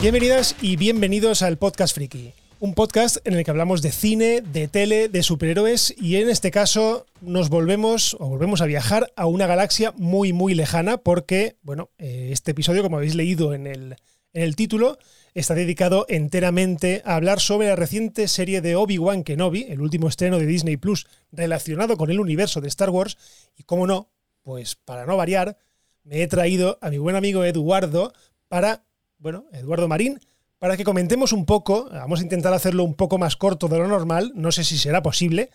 [0.00, 4.66] Bienvenidas y bienvenidos al Podcast Friki, un podcast en el que hablamos de cine, de
[4.66, 9.46] tele, de superhéroes y en este caso nos volvemos o volvemos a viajar a una
[9.46, 13.96] galaxia muy muy lejana porque, bueno, eh, este episodio, como habéis leído en el,
[14.32, 14.96] en el título,
[15.34, 20.38] está dedicado enteramente a hablar sobre la reciente serie de Obi-Wan Kenobi, el último estreno
[20.38, 23.18] de Disney Plus relacionado con el universo de Star Wars
[23.54, 24.08] y, como no,
[24.40, 25.58] pues para no variar,
[26.04, 28.14] me he traído a mi buen amigo Eduardo
[28.48, 28.82] para,
[29.20, 30.18] bueno, Eduardo Marín,
[30.58, 33.86] para que comentemos un poco, vamos a intentar hacerlo un poco más corto de lo
[33.86, 35.50] normal, no sé si será posible,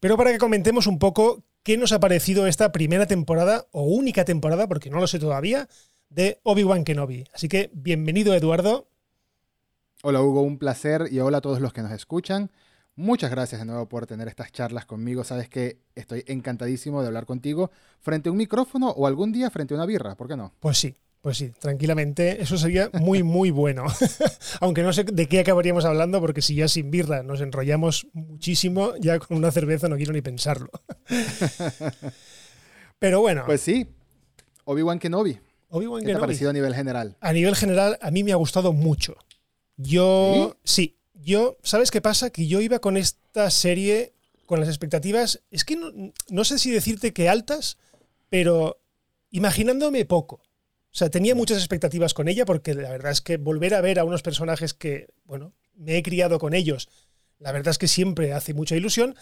[0.00, 4.24] pero para que comentemos un poco qué nos ha parecido esta primera temporada o única
[4.24, 5.68] temporada, porque no lo sé todavía,
[6.10, 7.24] de Obi-Wan Kenobi.
[7.34, 8.88] Así que bienvenido Eduardo.
[10.02, 12.50] Hola Hugo, un placer y hola a todos los que nos escuchan.
[12.94, 15.24] Muchas gracias de nuevo por tener estas charlas conmigo.
[15.24, 17.70] Sabes que estoy encantadísimo de hablar contigo
[18.00, 20.54] frente a un micrófono o algún día frente a una birra, ¿por qué no?
[20.60, 20.96] Pues sí,
[21.26, 22.40] pues sí, tranquilamente.
[22.40, 23.86] Eso sería muy, muy bueno.
[24.60, 28.92] Aunque no sé de qué acabaríamos hablando, porque si ya sin birra nos enrollamos muchísimo,
[29.00, 30.70] ya con una cerveza no quiero ni pensarlo.
[33.00, 33.42] Pero bueno.
[33.44, 33.88] Pues sí,
[34.66, 35.36] Obi-Wan Kenobi.
[35.70, 37.16] Obi-Wan ¿Qué te ha parecido a nivel general?
[37.20, 39.16] A nivel general, a mí me ha gustado mucho.
[39.76, 42.30] Yo, sí, yo, ¿sabes qué pasa?
[42.30, 45.90] Que yo iba con esta serie con las expectativas, es que no,
[46.28, 47.78] no sé si decirte que altas,
[48.30, 48.80] pero
[49.32, 50.45] imaginándome poco.
[50.96, 53.98] O sea, tenía muchas expectativas con ella porque la verdad es que volver a ver
[53.98, 56.88] a unos personajes que, bueno, me he criado con ellos,
[57.38, 59.14] la verdad es que siempre hace mucha ilusión,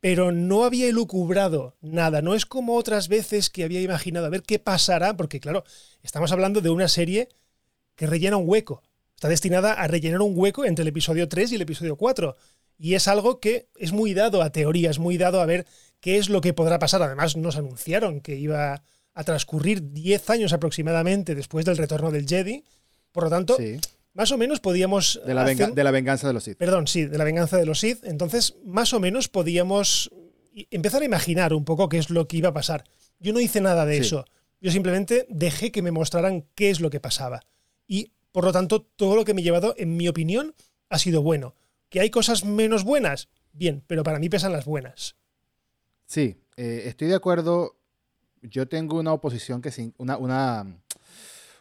[0.00, 2.20] pero no había elucubrado nada.
[2.20, 5.62] No es como otras veces que había imaginado a ver qué pasará, porque claro,
[6.02, 7.28] estamos hablando de una serie
[7.94, 8.82] que rellena un hueco.
[9.14, 12.34] Está destinada a rellenar un hueco entre el episodio 3 y el episodio 4.
[12.76, 15.64] Y es algo que es muy dado a teorías, muy dado a ver
[16.00, 17.02] qué es lo que podrá pasar.
[17.02, 18.82] Además, nos anunciaron que iba
[19.14, 22.64] a transcurrir 10 años aproximadamente después del retorno del Jedi.
[23.12, 23.78] Por lo tanto, Sí.
[24.12, 25.20] más o menos podíamos...
[25.24, 26.58] De la, venga- hacer- de la venganza de los Sith.
[26.58, 28.04] Perdón, sí, de la venganza de los Sith.
[28.04, 30.10] Entonces, más o menos podíamos
[30.70, 32.84] empezar a imaginar un poco qué es lo que iba a pasar.
[33.20, 34.00] Yo no hice nada de Sí.
[34.02, 34.24] eso.
[34.60, 37.42] Yo simplemente dejé que me mostraran qué es lo que pasaba.
[37.86, 40.54] Y, por lo tanto, todo lo que me he llevado, en mi opinión,
[40.88, 41.54] ha sido bueno.
[41.88, 43.28] ¿Que hay cosas menos buenas?
[43.52, 45.14] Bien, pero para mí pesan las buenas.
[46.06, 47.76] Sí, eh, estoy de acuerdo.
[48.50, 50.76] Yo tengo una oposición que se, una, una,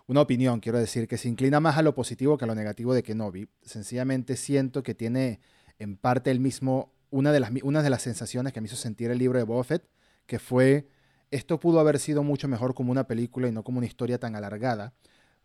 [0.08, 2.94] una opinión, quiero decir, que se inclina más a lo positivo que a lo negativo
[2.94, 3.48] de Kenobi.
[3.62, 5.40] Sencillamente siento que tiene
[5.80, 9.12] en parte el mismo, una de las, una de las sensaciones que me hizo sentir
[9.12, 9.88] el libro de Boba Fett,
[10.26, 10.88] que fue,
[11.32, 14.36] esto pudo haber sido mucho mejor como una película y no como una historia tan
[14.36, 14.94] alargada.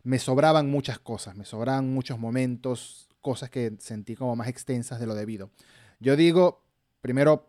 [0.03, 5.07] Me sobraban muchas cosas, me sobraban muchos momentos, cosas que sentí como más extensas de
[5.07, 5.51] lo debido.
[5.99, 6.63] Yo digo,
[7.01, 7.45] primero,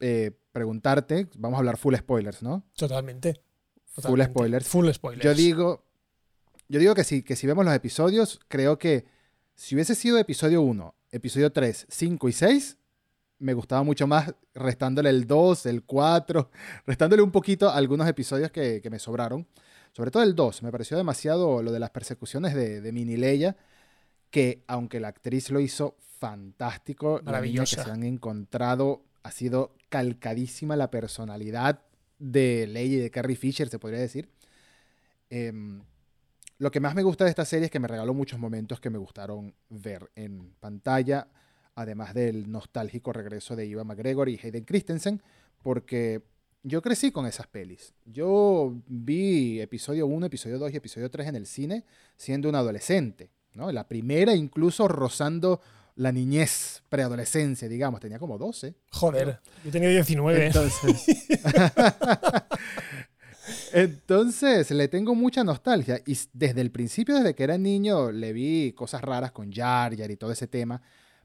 [0.00, 2.64] eh, preguntarte, vamos a hablar full spoilers, ¿no?
[2.74, 3.42] Totalmente.
[4.00, 4.66] Full spoilers.
[4.66, 5.22] Full spoilers.
[5.22, 5.84] Yo digo,
[6.66, 9.04] yo digo que sí, que si vemos los episodios, creo que
[9.54, 12.78] si hubiese sido episodio 1, episodio 3, 5 y 6,
[13.38, 16.50] me gustaba mucho más restándole el 2, el 4,
[16.86, 19.46] restándole un poquito a algunos episodios que, que me sobraron.
[19.92, 23.58] Sobre todo el 2, me pareció demasiado lo de las persecuciones de, de Mini Leia,
[24.30, 30.76] que aunque la actriz lo hizo fantástico, niña que se han encontrado ha sido calcadísima
[30.76, 31.82] la personalidad
[32.20, 34.28] de Leia y de Carrie Fisher, se podría decir.
[35.30, 35.82] Em,
[36.58, 38.88] lo que más me gusta de esta serie es que me regaló muchos momentos que
[38.88, 41.26] me gustaron ver en pantalla,
[41.74, 45.20] además del nostálgico regreso de Ivan McGregor y Hayden Christensen,
[45.60, 46.22] porque
[46.62, 47.94] yo crecí con esas pelis.
[48.04, 51.84] Yo vi episodio 1, episodio 2 y episodio 3 en el cine
[52.16, 53.72] siendo un adolescente, ¿no?
[53.72, 55.60] La primera incluso rozando
[55.96, 58.74] la niñez, preadolescencia, digamos, tenía como 12.
[58.90, 60.46] Joder, yo tenía 19.
[60.46, 60.92] Entonces,
[63.72, 66.00] entonces, le tengo mucha nostalgia.
[66.06, 70.10] Y desde el principio, desde que era niño, le vi cosas raras con Jar Jar
[70.10, 70.82] y todo ese tema.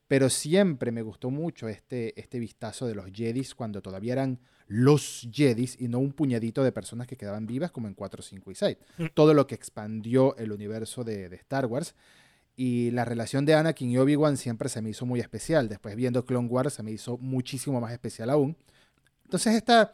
[0.08, 5.28] Pero siempre me gustó mucho este, este vistazo de los Jedis cuando todavía eran los
[5.32, 8.56] Jedis y no un puñadito de personas que quedaban vivas como en 4, 5 y
[8.56, 8.78] 6.
[8.98, 9.06] Mm.
[9.14, 11.94] Todo lo que expandió el universo de, de Star Wars.
[12.56, 15.70] Y la relación de Anakin y Obi-Wan siempre se me hizo muy especial.
[15.70, 18.56] Después viendo Clone Wars se me hizo muchísimo más especial aún.
[19.24, 19.94] Entonces esta,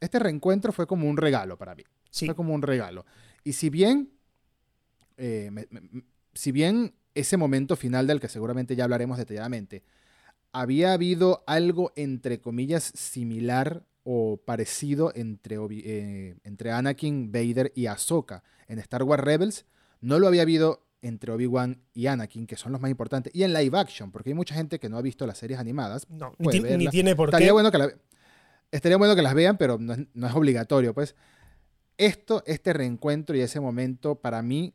[0.00, 1.84] este reencuentro fue como un regalo para mí.
[2.10, 3.06] Sí, Fue como un regalo.
[3.44, 4.10] Y si bien,
[5.16, 6.02] eh, me- me-
[6.34, 9.82] si bien ese momento final del que seguramente ya hablaremos detalladamente,
[10.52, 17.86] había habido algo entre comillas similar o parecido entre, Obi- eh, entre Anakin, Vader y
[17.86, 19.64] Ahsoka en Star Wars Rebels,
[20.00, 23.52] no lo había habido entre Obi-Wan y Anakin, que son los más importantes, y en
[23.52, 26.08] live action, porque hay mucha gente que no ha visto las series animadas.
[26.08, 27.52] no, ni, ni tiene por Estaría qué.
[27.52, 27.92] bueno que la-
[28.70, 31.14] estaría bueno que las vean, pero no es, no es obligatorio, pues.
[31.98, 34.72] Esto, este reencuentro y ese momento, para mí,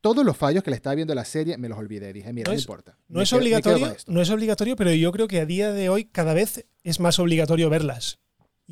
[0.00, 2.12] todos los fallos que le estaba viendo la serie me los olvidé.
[2.12, 2.96] Dije, mira, no, importa.
[3.08, 6.32] No es, obligatorio, no es obligatorio, pero yo creo que a día de hoy cada
[6.32, 8.18] vez es más obligatorio verlas.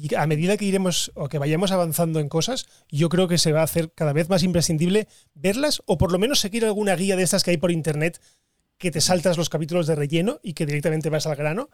[0.00, 3.50] Y a medida que iremos o que vayamos avanzando en cosas, yo creo que se
[3.50, 7.16] va a hacer cada vez más imprescindible verlas o por lo menos seguir alguna guía
[7.16, 8.20] de estas que hay por internet
[8.76, 11.68] que te saltas los capítulos de relleno y que directamente vas al grano.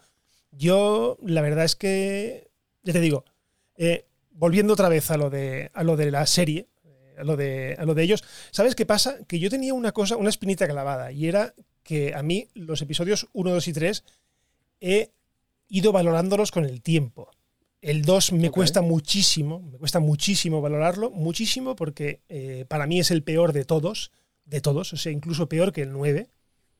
[0.52, 2.50] Yo, la verdad es que,
[2.82, 3.26] ya te digo,
[3.76, 7.36] eh, volviendo otra vez a lo de, a lo de la serie, eh, a lo,
[7.36, 9.18] de, a lo de ellos, ¿sabes qué pasa?
[9.28, 13.28] Que yo tenía una cosa, una espinita clavada, y era que a mí los episodios
[13.34, 14.04] 1, 2 y 3
[14.80, 15.10] he
[15.68, 17.30] ido valorándolos con el tiempo.
[17.84, 23.10] El 2 me cuesta muchísimo, me cuesta muchísimo valorarlo, muchísimo, porque eh, para mí es
[23.10, 24.10] el peor de todos,
[24.46, 26.30] de todos, o sea, incluso peor que el 9.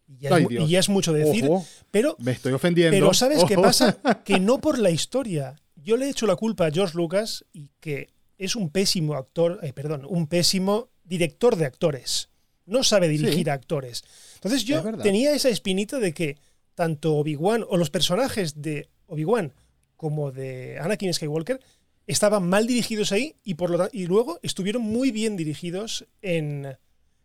[0.09, 1.47] Y ya, es, mucho decir,
[1.91, 2.97] pero me estoy ofendiendo.
[2.97, 3.99] Pero ¿sabes qué pasa?
[4.25, 5.56] Que no por la historia.
[5.77, 8.09] Yo le he hecho la culpa a George Lucas y que
[8.39, 12.31] es un pésimo actor, eh, perdón, un pésimo director de actores.
[12.65, 14.05] No sabe dirigir a actores.
[14.37, 16.39] Entonces yo tenía esa espinita de que
[16.75, 19.53] tanto Obi-Wan o los personajes de Obi-Wan
[19.96, 21.61] como de Anakin Skywalker
[22.06, 26.76] estaban mal dirigidos ahí y, por lo y luego estuvieron muy bien dirigidos en,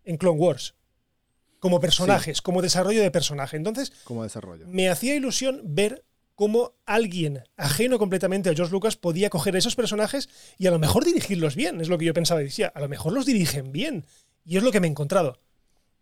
[0.06, 0.75] en Clone Wars.
[1.60, 3.57] Como personajes, como desarrollo de personaje.
[3.57, 4.66] Entonces, como desarrollo.
[4.68, 6.06] me hacía ilusión ver
[6.36, 11.04] cómo alguien ajeno completamente a George Lucas podía coger esos personajes y a lo mejor
[11.04, 11.81] dirigirlos bien.
[11.81, 14.06] Es lo que yo pensaba y decía, a lo mejor los dirigen bien.
[14.45, 15.42] Y es lo que me he encontrado.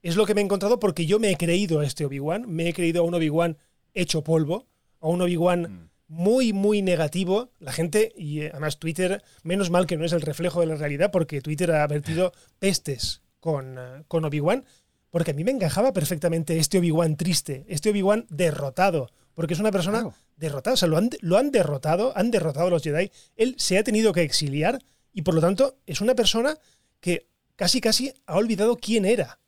[0.03, 2.69] Es lo que me he encontrado porque yo me he creído a este Obi-Wan, me
[2.69, 3.57] he creído a un Obi-Wan
[3.95, 4.67] hecho polvo,
[5.01, 7.51] a un Obi-Wan mm muy, muy negativo.
[7.59, 10.75] La gente, y eh, además Twitter, menos mal que no es el reflejo de la
[10.75, 14.65] realidad, porque Twitter ha vertido pestes con, eh, con Obi-Wan,
[15.09, 19.71] porque a mí me encajaba perfectamente este Obi-Wan triste, este Obi-Wan derrotado, porque es una
[19.71, 23.55] persona derrotada, o sea, lo han, lo han derrotado, han derrotado a los Jedi, él
[23.57, 24.79] se ha tenido que exiliar
[25.13, 26.57] y por lo tanto es una persona
[26.99, 29.39] que casi casi ha olvidado quién era.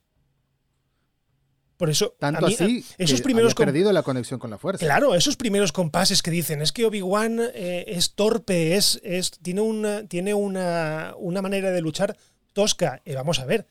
[1.80, 4.86] Por eso, tanto así, esos primeros perdido la conexión con la fuerza.
[4.86, 9.62] Claro, esos primeros compases que dicen es que Obi-Wan eh, es torpe, es, es, tiene,
[9.62, 12.18] una, tiene una, una manera de luchar
[12.52, 13.02] tosca.
[13.06, 13.66] Eh, vamos a ver,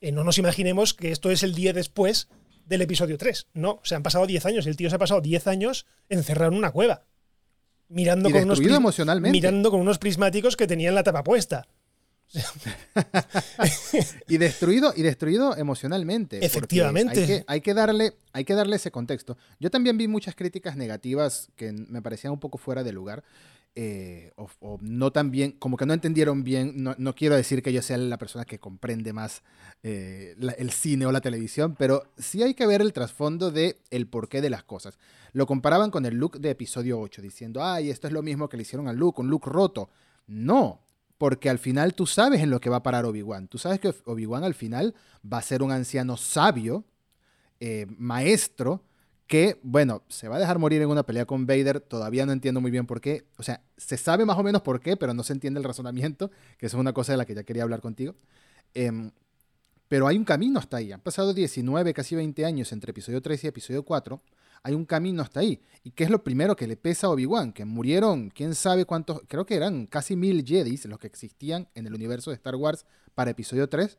[0.00, 2.26] eh, no nos imaginemos que esto es el día después
[2.66, 3.46] del episodio 3.
[3.54, 4.66] No, se han pasado 10 años.
[4.66, 7.04] El tío se ha pasado 10 años encerrado en una cueva.
[7.86, 8.58] Mirando, con unos,
[9.20, 11.68] mirando con unos prismáticos que tenían la tapa puesta.
[14.28, 16.44] y destruido y destruido emocionalmente.
[16.44, 17.44] Efectivamente.
[17.46, 19.36] Hay que, darle, hay que darle ese contexto.
[19.60, 23.24] Yo también vi muchas críticas negativas que me parecían un poco fuera de lugar.
[23.76, 26.74] Eh, o, no tan bien, como que no entendieron bien.
[26.76, 29.42] No, quiero decir que yo sea la persona que comprende más
[29.82, 34.06] eh, el cine o la televisión, pero sí hay que ver el trasfondo de el
[34.06, 34.98] porqué de las cosas.
[35.32, 38.56] Lo comparaban con el look de episodio 8, diciendo, ay, esto es lo mismo que
[38.56, 39.90] le hicieron al Luke, un look roto.
[40.28, 40.83] No,
[41.18, 43.48] porque al final tú sabes en lo que va a parar Obi-Wan.
[43.48, 44.94] Tú sabes que Obi-Wan al final
[45.30, 46.84] va a ser un anciano sabio,
[47.60, 48.82] eh, maestro,
[49.26, 51.80] que, bueno, se va a dejar morir en una pelea con Vader.
[51.80, 53.26] Todavía no entiendo muy bien por qué.
[53.38, 56.30] O sea, se sabe más o menos por qué, pero no se entiende el razonamiento,
[56.58, 58.16] que eso es una cosa de la que ya quería hablar contigo.
[58.74, 59.12] Em,
[59.88, 60.92] pero hay un camino hasta ahí.
[60.92, 64.20] Han pasado 19, casi 20 años entre episodio 3 y episodio 4
[64.64, 65.60] hay un camino hasta ahí.
[65.84, 67.52] ¿Y qué es lo primero que le pesa a Obi-Wan?
[67.52, 71.86] Que murieron, quién sabe cuántos, creo que eran casi mil Jedis los que existían en
[71.86, 73.98] el universo de Star Wars para episodio 3.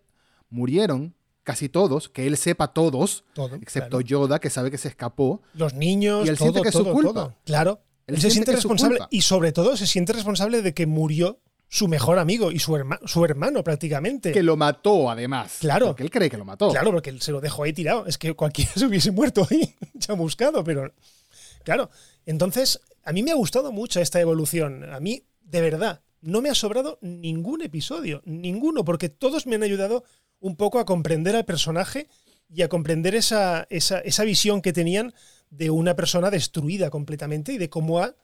[0.50, 3.24] Murieron casi todos, que él sepa todos,
[3.62, 5.44] excepto Yoda, que sabe que se escapó.
[5.54, 7.38] Los niños, y él siente que es su culpa.
[7.46, 7.82] Claro.
[8.08, 12.20] Él, se siente responsable y sobre todo se siente responsable de que murió su mejor
[12.20, 14.32] amigo y su, su hermano prácticamente.
[14.32, 15.58] Que lo mató además.
[15.60, 15.88] Claro.
[15.88, 16.70] Porque él cree que lo mató.
[16.70, 18.06] Claro, porque él se lo dejó ahí tirado.
[18.06, 20.94] Es que cualquiera se hubiese muerto ahí, chamuscado, pero...
[21.64, 21.90] Claro.
[22.26, 24.84] Entonces, a mí me ha gustado mucho esta evolución.
[24.94, 29.64] A mí, de verdad, no me ha sobrado ningún episodio, ninguno, porque todos me han
[29.64, 30.04] ayudado
[30.40, 32.08] un poco a comprender al personaje
[32.50, 35.14] y a comprender esa, esa, esa visión que tenían
[35.50, 38.16] de una persona destruida completamente y de cómo ha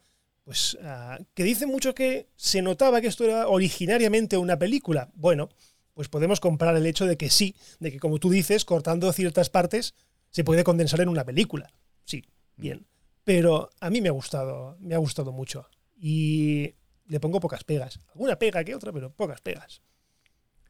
[0.44, 5.10] pues ah, que dice mucho que se notaba que esto era originariamente una película.
[5.14, 5.48] Bueno,
[5.94, 9.50] pues podemos comprar el hecho de que sí, de que como tú dices, cortando ciertas
[9.50, 9.94] partes,
[10.30, 11.72] se puede condensar en una película.
[12.04, 12.24] Sí,
[12.56, 12.86] bien.
[13.24, 15.68] Pero a mí me ha gustado, me ha gustado mucho.
[15.96, 16.74] Y
[17.06, 18.00] le pongo pocas pegas.
[18.08, 19.82] Alguna pega que otra, pero pocas pegas.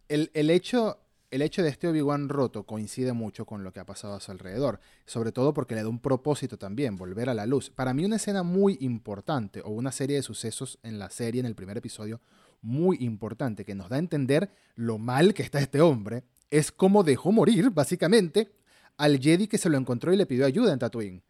[0.09, 0.99] El, el hecho
[1.33, 4.31] el hecho de este Obi-Wan roto coincide mucho con lo que ha pasado a su
[4.31, 7.71] alrededor, sobre todo porque le da un propósito también, volver a la luz.
[7.71, 11.47] Para mí una escena muy importante, o una serie de sucesos en la serie, en
[11.47, 12.21] el primer episodio,
[12.61, 17.03] muy importante, que nos da a entender lo mal que está este hombre, es cómo
[17.03, 18.53] dejó morir, básicamente,
[18.99, 21.23] al Jedi que se lo encontró y le pidió ayuda en Tatooine.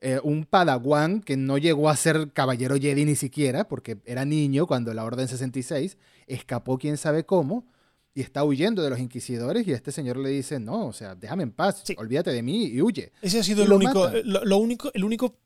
[0.00, 4.66] Eh, un Padawan que no llegó a ser caballero Jedi ni siquiera, porque era niño
[4.66, 5.96] cuando la Orden 66,
[6.26, 7.68] escapó quién sabe cómo,
[8.16, 11.42] y está huyendo de los inquisidores y este señor le dice, no, o sea, déjame
[11.42, 11.94] en paz, Sí.
[11.98, 13.12] olvídate de mí y huye.
[13.20, 15.36] Ese ha sido el lo único, lo, lo único, el único,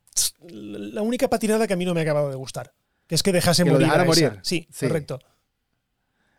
[0.49, 2.73] la única patinada que a mí no me ha acabado de gustar.
[3.09, 3.89] Que es que dejase Que morir.
[3.91, 4.39] a morir.
[4.43, 4.87] Sí, Sí.
[4.87, 5.19] correcto.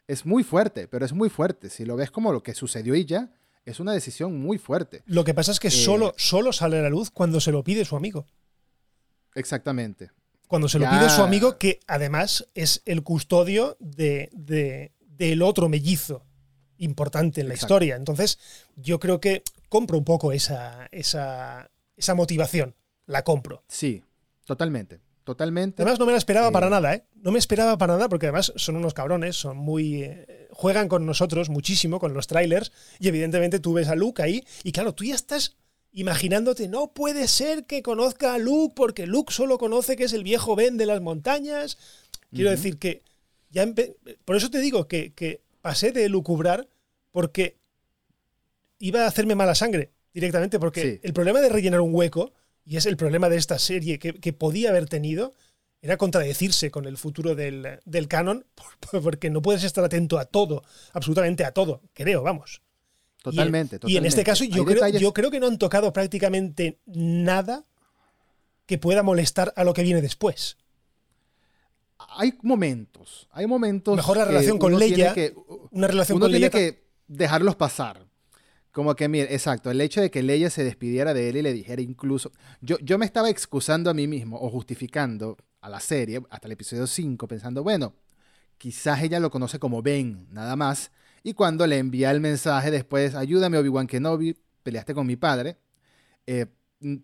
[0.07, 1.69] Es muy fuerte, pero es muy fuerte.
[1.69, 3.29] Si lo ves como lo que sucedió y ya,
[3.65, 5.03] es una decisión muy fuerte.
[5.05, 5.71] Lo que pasa es que Eh.
[5.71, 8.25] solo, solo sale a la luz cuando se lo pide su amigo.
[9.35, 10.11] Exactamente.
[10.47, 10.97] Cuando se lo Ya.
[10.99, 14.91] pide su amigo, que además es el custodio de, de-
[15.29, 16.23] del otro mellizo
[16.77, 17.75] importante en la Exacto.
[17.75, 17.95] historia.
[17.95, 18.39] Entonces,
[18.75, 22.75] yo creo que compro un poco esa, esa, esa motivación.
[23.05, 23.63] La compro.
[23.67, 24.03] Sí,
[24.45, 24.99] totalmente.
[25.23, 25.83] Totalmente.
[25.83, 26.51] Además, no me la esperaba Eh.
[26.51, 27.05] para nada, ¿eh?
[27.13, 30.03] No me esperaba para nada, porque además son unos cabrones, son muy.
[30.03, 34.43] eh, juegan con nosotros muchísimo, con los trailers, y evidentemente tú ves a Luke ahí,
[34.63, 35.55] y claro, tú ya estás
[35.93, 40.23] imaginándote, no puede ser que conozca a Luke, porque Luke solo conoce que es el
[40.23, 41.77] viejo Ben de las montañas.
[42.33, 43.03] Quiero decir que.
[43.51, 46.67] Ya empe- Por eso te digo que, que pasé de lucubrar,
[47.11, 47.57] porque
[48.79, 50.99] iba a hacerme mala sangre directamente, porque Sí.
[51.03, 52.33] el problema de rellenar un hueco,
[52.65, 55.33] y es el problema de esta serie que, que podía haber tenido,
[55.81, 58.45] era contradecirse con el futuro del, del canon,
[58.91, 62.61] por- porque no puedes estar atento a todo, absolutamente a todo, creo, vamos.
[63.21, 64.23] Totalmente, Y en este totalmente.
[64.23, 67.65] caso yo creo, detalles- yo creo que no han tocado prácticamente nada
[68.65, 70.57] que pueda molestar a lo que viene después.
[72.09, 73.95] Hay momentos, hay momentos.
[73.95, 75.33] Mejor la relación con Leia, que-
[75.71, 78.05] Una relación uno con tiene Leia que dejarlos pasar.
[78.71, 81.51] Como que, mire, exacto, el hecho de que Leia se despidiera de él y le
[81.53, 82.31] dijera incluso.
[82.61, 86.53] Yo, yo me estaba excusando a mí mismo o justificando a la serie hasta el
[86.53, 87.93] episodio 5, pensando, bueno,
[88.57, 90.91] quizás ella lo conoce como Ben, nada más.
[91.21, 95.57] Y cuando le envía el mensaje después, ayúdame Obi-Wan Kenobi, peleaste con mi padre,
[96.25, 96.45] eh,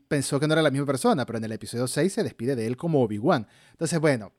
[0.08, 2.66] pensó que no era la misma persona, pero en el episodio 6 se despide de
[2.66, 3.46] él como Obi-Wan.
[3.72, 4.32] Entonces, bueno,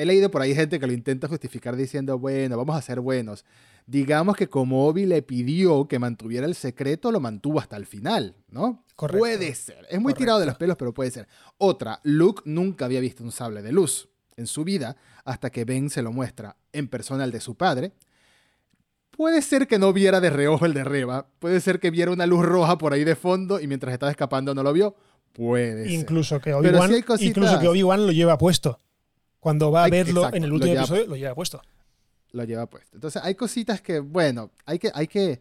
[0.00, 3.44] he leído por ahí gente que lo intenta justificar diciendo, bueno, vamos a ser buenos.
[3.86, 8.34] Digamos que como Obi le pidió que mantuviera el secreto, lo mantuvo hasta el final,
[8.48, 8.82] ¿no?
[8.96, 9.18] Correcto.
[9.18, 9.86] Puede ser.
[9.90, 11.28] Es muy tirado de los pelos, pero puede ser.
[11.58, 15.90] Otra, Luke nunca había visto un sable de luz en su vida hasta que Ben
[15.90, 17.92] se lo muestra en persona al de su padre.
[19.10, 21.26] Puede ser que no viera de reojo el de Reba.
[21.40, 24.54] Puede ser que viera una luz roja por ahí de fondo y mientras estaba escapando
[24.54, 24.96] no lo vio.
[25.34, 25.92] Puede ser.
[25.92, 28.80] incluso que Pero Obi-Wan sí incluso que Obi-Wan lo lleva puesto.
[29.40, 31.62] Cuando va a verlo exacto, en el lo último lleva episodio, lo lleva puesto.
[32.32, 32.90] lo lleva puesto.
[32.96, 35.40] Entonces hay cositas que, bueno, hay que, hay que,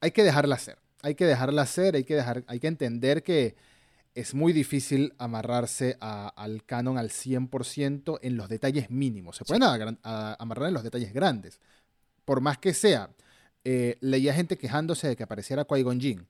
[0.00, 0.78] hay que dejarla hacer.
[1.02, 3.56] Hay que dejarla hacer, hay que, dejar, hay que entender que
[4.14, 9.36] es muy difícil amarrarse a- al canon al 100% en los detalles mínimos.
[9.36, 11.58] Se pueden agran- a- amarrar en los detalles grandes.
[12.24, 13.10] Por más que sea,
[13.64, 16.26] eh, leía gente quejándose de que apareciera Qui-Gon Jinn.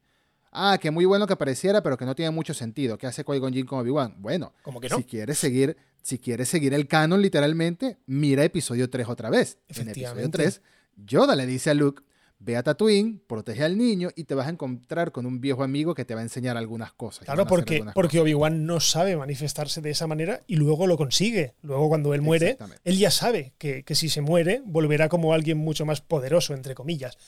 [0.53, 2.99] Ah, que muy bueno que apareciera, pero que no tiene mucho sentido.
[2.99, 4.17] ¿Qué hace Qui-Gon Jinn con Obi-Wan?
[4.19, 4.97] Bueno, que no.
[4.97, 9.59] si quieres seguir, si quieres seguir el canon literalmente, mira episodio 3 otra vez.
[9.69, 10.39] En episodio Efectivamente.
[10.39, 10.63] 3,
[10.97, 12.03] Yoda le dice a Luke,
[12.41, 15.95] ve a Tatooine, protege al niño y te vas a encontrar con un viejo amigo
[15.95, 17.27] que te va a enseñar algunas cosas.
[17.27, 21.55] Claro, porque, porque Obi-Wan no sabe manifestarse de esa manera y luego lo consigue.
[21.63, 25.59] Luego, cuando él muere, él ya sabe que, que si se muere, volverá como alguien
[25.59, 27.19] mucho más poderoso, entre comillas.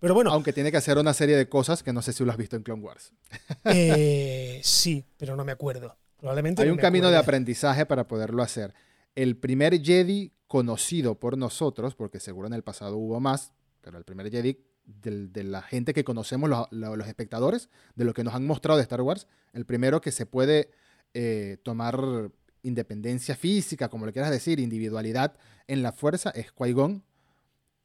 [0.00, 2.30] Pero bueno, Aunque tiene que hacer una serie de cosas que no sé si lo
[2.30, 3.12] has visto en Clone Wars.
[3.64, 5.96] eh, sí, pero no me acuerdo.
[6.18, 8.74] Probablemente Hay no un camino de aprendizaje para poderlo hacer.
[9.14, 14.04] El primer Jedi conocido por nosotros, porque seguro en el pasado hubo más, pero el
[14.04, 18.24] primer Jedi del- de la gente que conocemos, los, lo- los espectadores, de lo que
[18.24, 20.70] nos han mostrado de Star Wars, el primero que se puede
[21.14, 22.00] eh, tomar
[22.62, 25.34] independencia física, como le quieras decir, individualidad
[25.66, 27.02] en la fuerza, es Qui-Gon.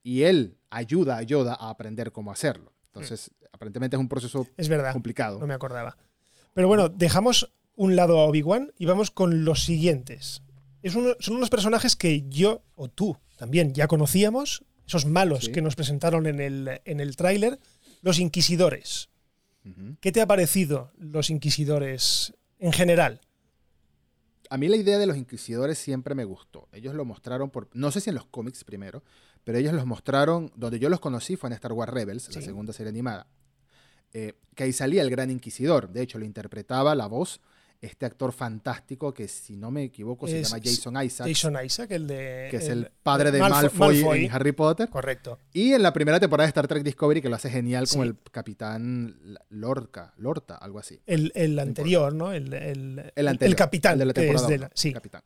[0.04, 2.74] Y él ayuda a Yoda a aprender cómo hacerlo.
[2.88, 5.40] Entonces, aparentemente es un proceso Es verdad, complicado.
[5.40, 5.98] no me acordaba.
[6.54, 10.44] Pero bueno, dejamos un lado a Obi-Wan y vamos con los siguientes.
[10.84, 15.52] Es uno- son unos personajes que yo, o tú también, ya conocíamos, esos malos Sí.
[15.54, 17.60] que nos presentaron en el, en el tráiler,
[18.02, 19.10] los inquisidores.
[20.02, 23.22] ¿Qué te ha parecido los inquisidores en general?
[24.50, 26.68] A mí la idea de los inquisidores siempre me gustó.
[26.74, 29.04] Ellos lo mostraron por, no sé si en los cómics primero,
[29.44, 32.74] pero ellos los mostraron, donde yo los conocí fue en Star Wars Rebels, la segunda
[32.74, 33.28] serie animada,
[34.14, 35.90] eh, que ahí salía el gran inquisidor.
[35.90, 37.42] De hecho, lo interpretaba la voz
[37.82, 41.92] este actor fantástico que, si no me equivoco, se Es- llama Jason Isaacs, Jason Isaac,
[41.92, 42.48] el de.
[42.50, 44.26] que es el padre de Malfo- Malfoy, Malfoy.
[44.26, 44.90] en Harry Potter.
[44.90, 45.38] Correcto.
[45.52, 48.10] Y en la primera temporada de Star Trek Discovery, que lo hace genial como Sí.
[48.12, 49.18] el capitán
[49.50, 51.02] Lorca, Lorta, algo así.
[51.06, 52.32] El, el anterior, ¿no?
[52.32, 53.58] El, el, El anterior.
[53.58, 53.94] capitán.
[53.94, 54.94] el de la temporada de la- sí.
[54.94, 55.22] Capitán.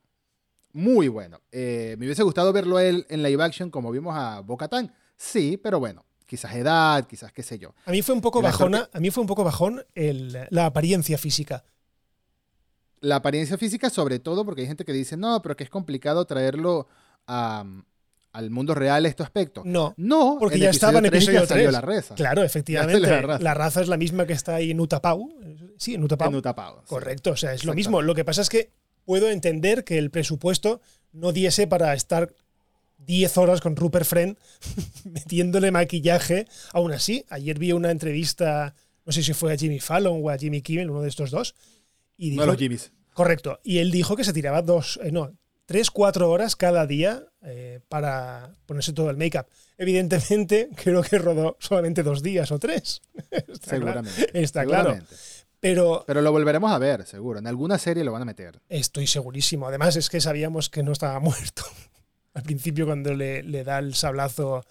[0.78, 1.42] Muy bueno.
[1.52, 4.94] Eh, me hubiese gustado verlo él en live action como vimos a Bo-Katan.
[5.16, 7.74] Sí, pero bueno, quizás edad, quizás qué sé yo.
[7.86, 11.18] A mí fue un poco bajona, a mí fue un poco bajón el- la apariencia
[11.18, 11.64] física.
[13.00, 16.26] La apariencia física sobre todo porque hay gente que dice, no, pero que es complicado
[16.26, 16.88] traerlo
[17.28, 17.64] a,
[18.34, 19.62] al mundo real este aspecto.
[19.66, 21.74] No, No, porque ya estaba en episodio ya salió 3.
[21.74, 22.16] la reza.
[22.16, 23.00] claro, efectivamente.
[23.00, 23.54] la La raza.
[23.54, 23.82] raza.
[23.82, 25.30] es la misma que está ahí en Utapau.
[25.78, 26.30] Sí, en Utapau.
[26.30, 26.86] En Utapau, sí.
[26.90, 28.02] Correcto, o sea, es lo mismo.
[28.02, 28.72] Lo que pasa es que
[29.08, 30.82] puedo entender que el presupuesto
[31.14, 32.34] no diese para estar
[32.98, 34.38] 10 horas con Rupert Friend
[35.06, 36.46] metiéndole maquillaje.
[36.74, 40.38] Aún así, ayer vi una entrevista, no sé si fue a Jimmy Fallon o a
[40.38, 41.56] Jimmy Kimmel, uno de estos dos.
[42.18, 42.92] Y dijo, de los Jimmys.
[43.14, 45.32] correcto, y él dijo que se tiraba dos, eh, no,
[45.66, 49.46] tres, cuatro horas cada día eh, para ponerse todo el make-up.
[49.78, 53.02] Evidentemente, creo que rodó solamente dos días o tres.
[53.32, 54.04] Está claro.
[54.04, 54.42] Seguramente.
[54.42, 55.00] Está claro.
[55.60, 57.40] Pero Pero lo volveremos a ver, seguro.
[57.40, 58.62] En alguna serie lo van a meter.
[58.70, 59.68] Estoy segurísimo.
[59.68, 61.64] Además, es que sabíamos que no estaba muerto.
[62.34, 64.64] Al principio, cuando le, le da el sablazo.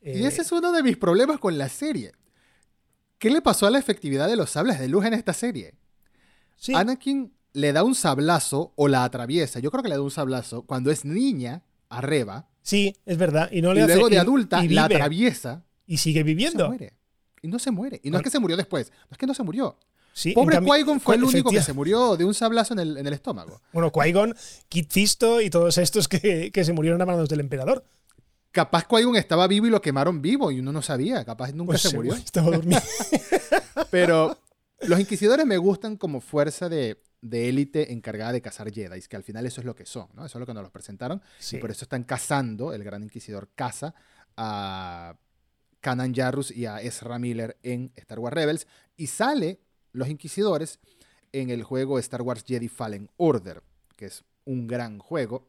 [0.00, 2.12] eh, Y ese es uno de mis problemas con la serie.
[3.18, 5.74] ¿Qué le pasó a la efectividad de los sables de luz en esta serie?
[6.56, 9.58] sí, Anakin le da un sablazo o la atraviesa.
[9.60, 12.48] Yo creo que le da un sablazo cuando es niña a Reba.
[12.62, 13.50] sí, es verdad.
[13.52, 15.64] Y no Y le hace- luego de y- adulta y la atraviesa.
[15.86, 16.68] Y sigue se viviendo.
[16.68, 16.94] muere.
[17.42, 18.00] Y no se muere.
[18.04, 18.90] Y no es que se murió después.
[18.90, 19.76] No es que no se murió.
[20.12, 23.06] Sí, Pobre Qui-Gon fue el único que se murió de un sablazo en el, en
[23.06, 23.60] el estómago.
[23.72, 24.36] Bueno, Qui-Gon,
[24.68, 27.84] Kit Fisto y todos estos que, que se murieron a manos del emperador.
[28.50, 31.24] Capaz Qui-Gon estaba vivo y lo quemaron vivo y uno no sabía.
[31.24, 32.14] Capaz nunca Pues se murió.
[32.14, 32.84] Estaba durmiendo.
[33.90, 34.36] Pero
[34.80, 39.22] los inquisidores me gustan como fuerza de, de élite encargada de cazar Jedi, que al
[39.22, 40.26] final eso es lo que son, ¿no?
[40.26, 41.22] Eso es lo que nos los presentaron.
[41.38, 41.56] Sí.
[41.56, 43.94] Y por eso están cazando, el gran inquisidor caza
[44.36, 45.16] a
[45.80, 48.66] Kanan Jarrus y a Ezra Miller en Star Wars Rebels.
[48.96, 49.60] Y sale
[49.92, 50.78] los inquisidores
[51.32, 53.62] en el juego Star Wars Jedi Fallen Order,
[53.96, 55.46] que es un gran juego.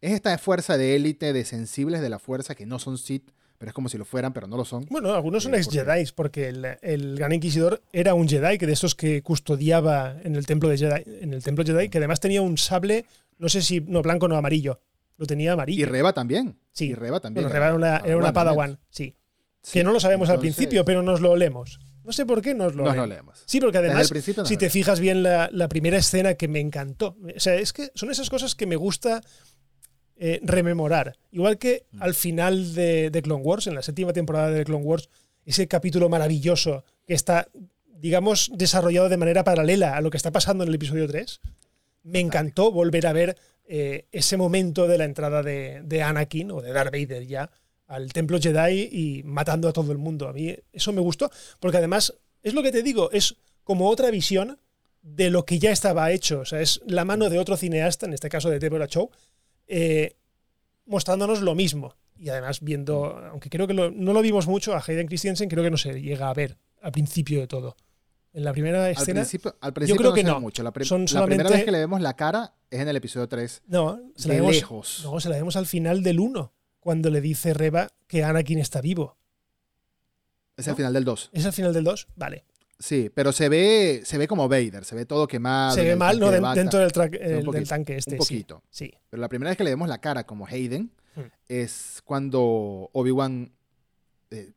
[0.00, 3.70] Es esta fuerza de élite de sensibles de la fuerza que no son Sith, pero
[3.70, 4.84] es como si lo fueran, pero no lo son.
[4.90, 8.58] Bueno, algunos son Eh, ex porque- Jedi, porque el, el Gran Inquisidor era un Jedi,
[8.58, 11.98] que de esos que custodiaba en el templo de Jedi, en el templo Jedi, que
[11.98, 13.06] además tenía un sable,
[13.38, 14.80] no sé si no blanco no amarillo,
[15.16, 15.86] lo tenía Y amarillo.
[15.86, 16.58] Reba también.
[16.72, 16.86] Sí.
[16.90, 17.44] Y Reba también.
[17.44, 19.14] Bueno, Reba era una, era una Padawan, sí.
[19.62, 21.80] Sí, Que no lo sabemos al principio, pero nos lo olemos.
[22.04, 23.42] No sé por qué nos lo Nos lo leemos.
[23.46, 24.12] Sí, porque además,
[24.44, 27.16] si te fijas bien la, la primera escena que me encantó.
[27.36, 29.22] O sea, es que son esas cosas que me gusta
[30.16, 31.16] eh, rememorar.
[31.32, 32.02] Igual que Mm.
[32.02, 35.08] al final de, de Clone Wars, en la séptima temporada de Clone Wars,
[35.44, 37.48] ese capítulo maravilloso que está,
[37.88, 41.40] digamos, desarrollado de manera paralela a lo que está pasando en el episodio 3.
[42.04, 43.36] Me encantó volver a ver
[43.66, 47.50] eh, ese momento de la entrada de, de Anakin o de Darth Vader ya
[47.94, 50.28] al templo Jedi y matando a todo el mundo.
[50.28, 51.30] A mí eso me gustó,
[51.60, 54.58] porque además es lo que te digo, es como otra visión
[55.02, 56.40] de lo que ya estaba hecho.
[56.40, 59.10] O sea, es la mano de otro cineasta, en este caso de Deborah Chow,
[59.66, 60.16] eh,
[60.86, 61.94] mostrándonos lo mismo.
[62.18, 65.64] Y además viendo, aunque creo que lo- no lo vimos mucho, a Hayden Christensen creo
[65.64, 67.76] que no se llega a ver al principio de todo.
[68.32, 70.40] En la primera Al escena, principio, al principio creo no que no.
[70.40, 70.62] mucho.
[70.62, 73.62] La, Son la primera vez que le vemos la cara es en el episodio 3.
[73.66, 75.00] no, se la De vemos, lejos.
[75.04, 76.52] no, se la vemos al final del 1,
[76.84, 79.16] cuando le dice Reba que Anakin está vivo.
[80.56, 80.72] Es ¿No?
[80.72, 81.30] el final del 2.
[81.32, 82.06] ¿Es al final del 2?
[82.14, 82.44] Vale.
[82.78, 85.74] Sí, pero se ve, se ve como Vader, se ve todo quemado.
[85.74, 86.30] se ve el mal, ¿no?
[86.30, 88.12] de dentro del, tra- el- del poquito, tanque este.
[88.12, 88.62] Un poquito.
[88.70, 88.86] Sí.
[88.86, 88.94] sí.
[89.10, 91.20] Pero la primera vez que le vemos la cara como Hayden Hmm.
[91.48, 93.52] es cuando Obi-Wan
[94.32, 94.52] eh,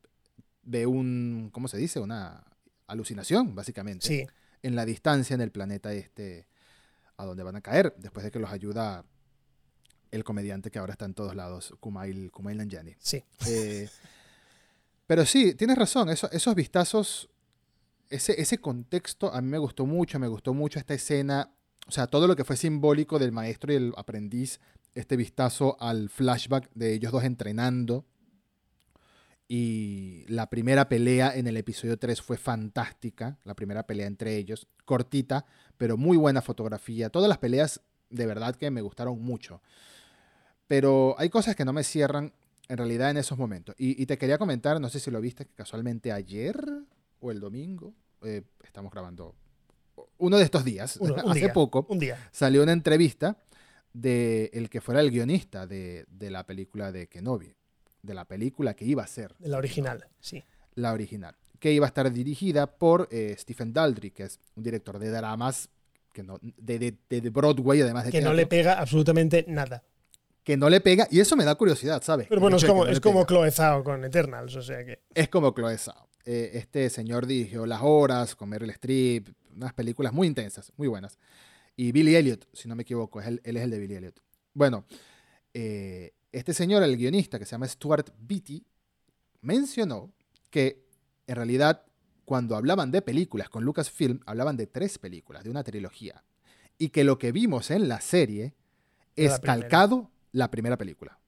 [0.63, 2.00] ve un, ¿cómo se dice?
[2.00, 2.44] Una
[2.88, 4.08] alucinación, básicamente.
[4.08, 4.26] Sí.
[4.63, 6.48] En la distancia en el planeta este
[7.16, 9.06] a donde van a caer, después de que los ayuda
[10.12, 12.96] el comediante que ahora está en todos lados, Kumail, Kumail Nanjiani.
[13.00, 13.24] Sí.
[13.48, 13.89] Eh,
[15.06, 17.30] pero sí, tienes razón, eso- esos vistazos,
[18.10, 21.50] ese, ese contexto a mí me gustó mucho, me gustó mucho esta escena,
[21.88, 24.60] o sea, todo lo que fue simbólico del maestro y el aprendiz,
[24.96, 28.06] este vistazo al flashback de ellos dos entrenando.
[29.50, 34.67] Y la primera pelea en el episodio 3 fue fantástica, la primera pelea entre ellos,
[34.84, 35.46] cortita,
[35.78, 37.10] pero muy buena fotografía.
[37.10, 39.62] Todas las peleas de verdad que me gustaron mucho.
[40.68, 42.34] Pero hay cosas que no me cierran
[42.70, 43.76] en realidad en esos momentos.
[43.78, 46.58] Y, y te quería comentar, no sé si lo viste, que casualmente ayer
[47.22, 49.34] o el domingo, eh, estamos grabando
[50.18, 52.18] uno de estos días, Uno- hace día, poco, Un día.
[52.32, 53.38] salió una entrevista
[53.94, 57.56] de el que fuera el guionista de, de la película de Kenobi,
[58.04, 60.06] de la película que iba a ser la original.
[60.20, 60.44] Sí.
[60.76, 65.00] la original, que iba a estar dirigida por eh, Stephen Daldry, que es un director
[65.00, 65.70] de dramas
[66.14, 69.84] que no, de, de- Broadway, además de Que no le pega absolutamente nada.
[70.48, 72.26] Que no le pega, y eso me da curiosidad, ¿sabes?
[72.30, 73.26] Pero bueno, es como, no es como
[73.84, 75.02] con Eternals, o sea que.
[75.14, 76.08] Es como Chloe Zhao.
[76.24, 81.18] Eh, este señor dirigió Las Horas con Meryl Streep, unas películas muy intensas, muy buenas.
[81.76, 84.22] Y Billy Elliot, si no me equivoco, es el- él es el de Billy Elliot.
[84.54, 84.86] Bueno,
[85.54, 88.66] eh, este señor, el guionista que se llama Stuart Beatty,
[89.42, 90.14] mencionó
[90.50, 90.86] que
[91.28, 91.84] en realidad
[92.24, 96.24] cuando hablaban de películas con Lucasfilm, hablaban de tres películas, de una trilogía.
[96.78, 98.54] Y que lo que vimos en la serie
[99.18, 101.19] es la calcado la primera película.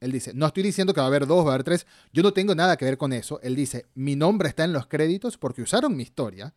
[0.00, 1.86] Él dice, no estoy diciendo que va a haber dos, va a haber tres.
[2.12, 3.40] Yo no tengo nada que ver con eso.
[3.42, 6.52] Él dice, mi nombre está en los créditos porque usaron mi historia,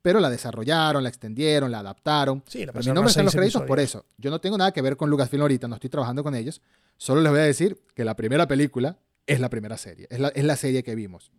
[0.00, 2.42] pero la desarrollaron, la extendieron, la adaptaron.
[2.46, 4.06] Sí, la Pero mi nombre a está en los créditos por eso.
[4.16, 6.62] Yo no tengo nada que ver con Lucasfilm ahorita, no estoy trabajando con ellos.
[6.96, 10.28] Solo les voy a decir que la primera película es la primera serie, es la,
[10.28, 11.32] es la serie que vimos.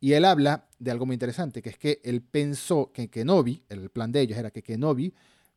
[0.00, 3.90] Y él habla de algo muy interesante, que es que él pensó que Kenobi, el
[3.90, 5.14] plan de ellos era que Kenobi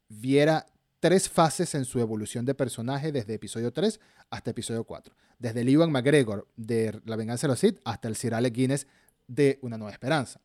[0.10, 0.66] viera
[1.06, 4.00] tres fases en su evolución de personaje desde episodio 3
[4.32, 5.14] hasta episodio 4.
[5.38, 8.88] Desde el Ewan McGregor de La venganza de los Sith hasta el Sir Alec Guinness
[9.28, 10.42] de Una nueva esperanza.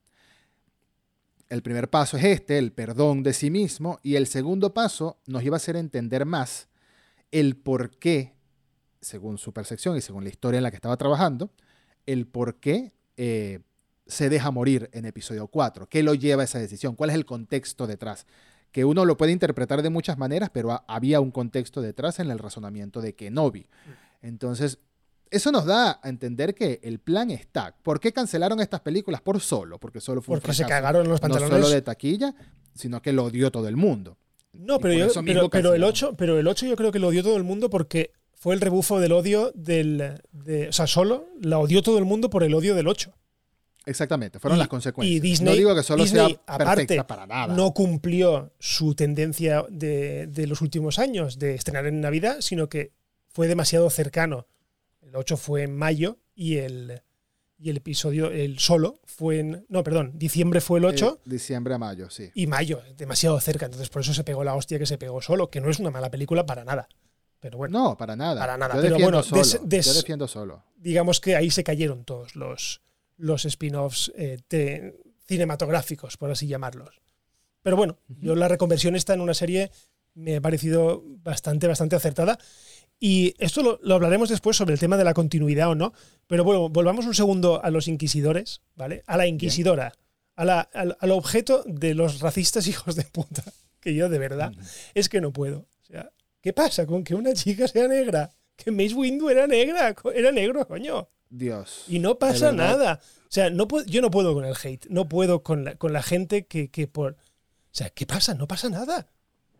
[1.48, 5.42] El primer paso es este, el perdón de sí mismo, y el segundo paso nos
[5.44, 6.68] iba a hacer entender más
[7.30, 8.34] el por qué,
[9.00, 11.50] según su percepción y según la historia en la que estaba trabajando,
[12.04, 13.60] el por qué eh,
[14.06, 17.24] se deja morir en episodio 4, qué lo lleva a esa decisión, cuál es el
[17.24, 18.26] contexto detrás,
[18.72, 22.30] que uno lo puede interpretar de muchas maneras, pero ha- había un contexto detrás en
[22.30, 23.66] el razonamiento de Kenobi.
[24.22, 24.78] Entonces,
[25.30, 27.74] eso nos da a entender que el plan está.
[27.82, 29.20] ¿Por qué cancelaron estas películas?
[29.20, 31.50] Por solo, porque solo fue un Porque se cagaron los no pantalones.
[31.64, 32.34] solo de taquilla,
[32.74, 34.16] sino que lo odió todo el mundo.
[34.52, 35.82] No, pero, yo, pero, pero el cancelaron.
[35.88, 38.60] 8, pero el 8 yo creo que lo odió todo el mundo porque fue el
[38.60, 40.20] rebufo del odio del.
[40.32, 43.12] de- o sea, solo la odió todo el mundo por el odio del 8.
[43.86, 45.16] Exactamente, fueron Y- las consecuencias.
[45.16, 47.54] Y Disney, no digo que solo Disney, sea aparte, para nada.
[47.54, 52.92] no cumplió su tendencia de, de los últimos años de estrenar en Navidad, sino que
[53.28, 54.46] fue demasiado cercano.
[55.00, 57.00] El 8 fue en mayo y el,
[57.58, 59.64] y el episodio, el solo, fue en.
[59.68, 62.30] No, perdón, diciembre fue el 8 Eh, diciembre a mayo, sí.
[62.34, 63.64] y mayo, demasiado cerca.
[63.64, 65.90] Entonces por eso se pegó la hostia que se pegó solo, que no es una
[65.90, 66.86] mala película para nada.
[67.40, 68.38] Pero bueno, No, para nada.
[68.38, 69.40] Para nada, Yo pero bueno, solo.
[69.40, 70.62] des- des- Yo defiendo solo.
[70.76, 72.82] digamos que ahí se cayeron todos los,
[73.20, 74.38] los spin-offs eh,
[75.26, 77.00] cinematográficos, por así llamarlos.
[77.62, 79.70] Pero bueno, yo la reconversión está en una serie
[80.14, 82.36] me ha parecido bastante, bastante acertada.
[82.98, 85.92] Y esto lo, lo hablaremos después sobre el tema de la continuidad o no.
[86.26, 89.02] Pero bueno, volvamos un segundo a los inquisidores, ¿vale?
[89.06, 89.92] A la inquisidora,
[90.36, 93.44] a la- al, al objeto de los racistas hijos de puta.
[93.80, 94.52] Que yo de verdad
[94.94, 95.60] es que no puedo.
[95.60, 96.10] O sea,
[96.42, 98.32] ¿qué pasa con que una chica sea negra?
[98.62, 101.08] Que Mace Windu era negra, era negro, coño.
[101.28, 101.84] Dios.
[101.88, 103.00] Y no pasa nada.
[103.02, 105.92] O sea, no puedo- yo no puedo con el hate, no puedo con la, con
[105.92, 107.12] la gente que, que por...
[107.12, 107.16] O
[107.72, 108.34] sea, ¿qué pasa?
[108.34, 109.06] No pasa nada.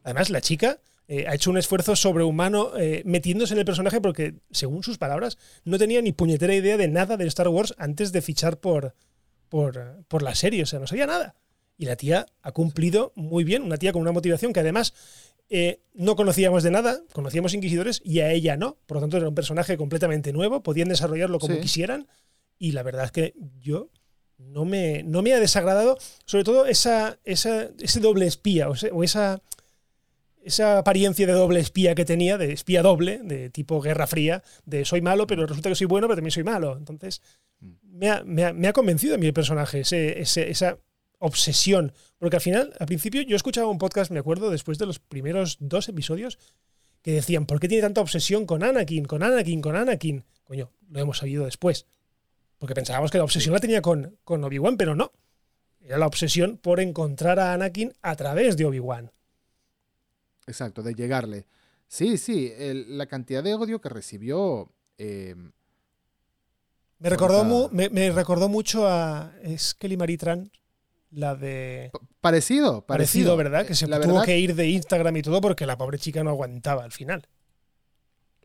[0.03, 4.35] Además, la chica eh, ha hecho un esfuerzo sobrehumano eh, metiéndose en el personaje porque,
[4.51, 8.21] según sus palabras, no tenía ni puñetera idea de nada de Star Wars antes de
[8.23, 8.95] fichar por,
[9.49, 10.65] por, por la serie.
[10.65, 11.37] O sea, no sabía nada.
[11.79, 14.93] Y la tía ha cumplido muy bien, una tía con una motivación que además
[15.51, 18.79] eh, no conocíamos de nada, conocíamos Inquisidores y a ella no.
[18.87, 21.61] Por lo tanto, era un personaje completamente nuevo, podían desarrollarlo como Sí.
[21.61, 22.07] quisieran.
[22.59, 23.91] Y la verdad es que yo
[24.39, 29.43] no me, no me ha desagradado, sobre todo esa, esa, ese doble espía o, esa,
[30.43, 34.85] esa apariencia de doble espía que tenía, de espía doble, de tipo Guerra Fría, de
[34.87, 36.77] soy malo, pero resulta que soy bueno, pero también soy malo.
[36.79, 37.21] Entonces,
[37.83, 40.79] me ha, me ha- me ha convencido a mí el personaje, ese- ese- esa
[41.21, 41.93] obsesión.
[42.19, 45.57] Porque al final, al principio, yo escuchaba un podcast, me acuerdo, después de los primeros
[45.61, 46.39] dos episodios,
[47.03, 50.25] que decían, ¿por qué tiene tanta obsesión con Anakin, con Anakin, con Anakin?
[50.45, 51.87] Coño, lo hemos sabido después.
[52.59, 55.13] Porque pensábamos que la obsesión la tenía con, con Obi-Wan, pero no.
[55.83, 59.11] Era la obsesión por encontrar a Anakin a través de Obi-Wan.
[60.47, 61.47] Exacto, de llegarle.
[61.89, 64.71] Sí, sí, el- la cantidad de odio que recibió.
[64.99, 65.35] eh,
[66.99, 69.33] Me recordó, mu- me, me recordó mucho a.
[69.43, 70.51] Es Kelly Marie Tran,
[71.11, 71.91] la de.
[71.93, 73.37] pa- parecido, Parecido, parecido.
[73.37, 73.67] ¿verdad?
[73.67, 75.99] Que Eh, se la tuvo verdad, que ir de Instagram y todo porque la pobre
[75.99, 77.27] chica no aguantaba al final.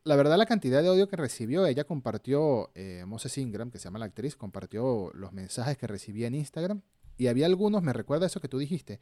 [0.03, 3.85] La verdad, la cantidad de odio que recibió, ella compartió, eh, Moses Ingram, que se
[3.85, 6.81] llama la actriz, compartió los mensajes que recibía en Instagram.
[7.17, 8.99] Y había algunos, me recuerda eso que tú dijiste,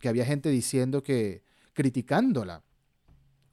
[0.00, 1.44] que había gente diciendo que,
[1.74, 2.64] criticándola,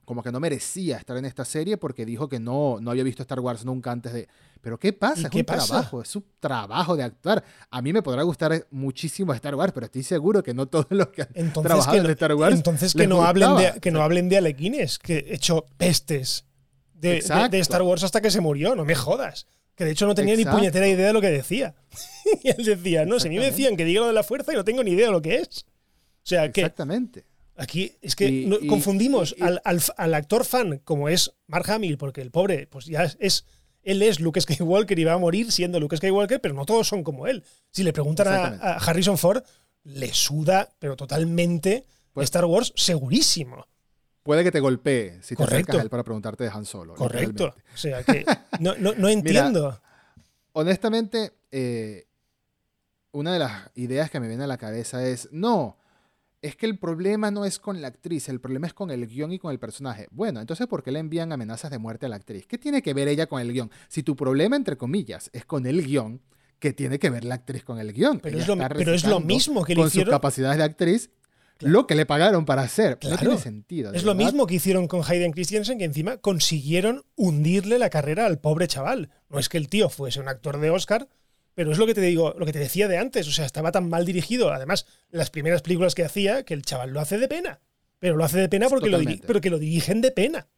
[0.04, 3.22] como que no merecía estar en esta serie porque dijo que no, no había visto
[3.22, 4.28] Star Wars nunca antes de...
[4.60, 5.22] Pero ¿qué pasa?
[5.22, 5.66] ¿Y es qué un pasa?
[5.66, 7.44] trabajo, es un trabajo de actuar.
[7.70, 11.08] A mí me podrá gustar muchísimo Star Wars, pero estoy seguro que no todos los
[11.08, 14.02] que han Entonces, trabajado que en Star Wars entonces que no, hablen de, que no
[14.02, 16.44] hablen de Alec Guinness, que he hecho pestes
[16.94, 19.46] de, de- de Star Wars hasta que se murió, no me jodas.
[19.74, 20.52] Que de hecho no tenía Exacto.
[20.52, 21.74] ni puñetera idea de lo que decía.
[22.42, 24.52] y él decía, no, si a mí me decían que diga lo de la fuerza
[24.52, 25.66] y no tengo ni idea de lo que es.
[25.66, 27.24] O sea, que Exactamente.
[27.56, 31.32] Aquí es que Y- no- y- confundimos y- al, al- al actor fan como es
[31.46, 33.44] Mark Hamill, porque el pobre, pues ya es, es-
[33.82, 37.04] él es Luke Skywalker y va a morir siendo Luke Skywalker, pero no todos son
[37.04, 37.44] como él.
[37.70, 38.26] Si le preguntan
[38.60, 39.42] a, Harrison Ford,
[39.84, 43.66] le suda, pero totalmente Pues- Star Wars segurísimo.
[44.22, 45.54] Puede que te golpee si te Correcto.
[45.72, 46.94] acercas a él para preguntarte de Han Solo.
[46.94, 47.54] Correcto.
[47.74, 48.24] O sea que
[48.58, 49.78] no, no- no entiendo.
[50.54, 52.06] Honestamente, eh,
[53.12, 55.76] una de las ideas que me viene a la cabeza es, no,
[56.44, 59.32] es que el problema no es con la actriz, el problema es con el guion
[59.32, 60.08] y con el personaje.
[60.10, 62.46] Bueno, entonces ¿por qué le envían amenazas de muerte a la actriz?
[62.46, 63.70] ¿Qué tiene que ver ella con el guion?
[63.88, 66.20] Si tu problema, entre comillas, es con el guion,
[66.58, 68.20] ¿qué tiene que ver la actriz con el guion?
[68.20, 71.10] Pero, es lo, pero es lo, mismo que le con sus capacidades de actriz
[71.60, 72.98] lo que le pagaron para hacer.
[73.02, 73.94] No tiene sentido.
[73.94, 78.38] Es lo mismo que hicieron con Hayden Christensen, que encima consiguieron hundirle la carrera al
[78.38, 79.10] pobre chaval.
[79.30, 81.08] No es que el tío fuese un actor de Oscar,
[81.54, 83.28] pero es lo que te digo, lo que te decía de antes.
[83.28, 84.52] O sea, estaba tan mal dirigido.
[84.52, 87.60] Además, las primeras películas que hacía, que el chaval lo hace de pena.
[87.98, 90.48] Pero lo hace de pena porque lo, pero que lo dirigen de pena.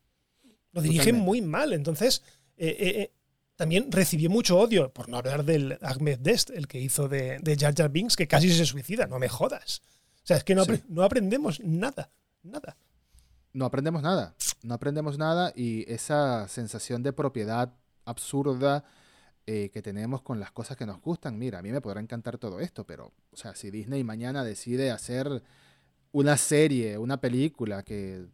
[0.72, 1.72] Lo dirigen muy mal.
[1.72, 2.22] Entonces,
[2.56, 3.12] eh, eh, eh,
[3.56, 7.56] también recibió mucho odio, por no hablar del Ahmed Dest, el que hizo de, de
[7.56, 9.06] Jar Jar Binks, que casi se suicida.
[9.06, 9.82] No me jodas.
[10.22, 12.10] O sea, es que no, no aprendemos nada,
[12.42, 12.76] nada.
[13.52, 17.72] No aprendemos nada, no aprendemos nada y esa sensación de propiedad
[18.04, 18.84] absurda
[19.46, 22.36] eh, que tenemos con las cosas que nos gustan, mira, a mí me podrá encantar
[22.36, 25.42] todo esto, pero, o sea, si Disney mañana decide hacer
[26.10, 28.26] una serie, una película que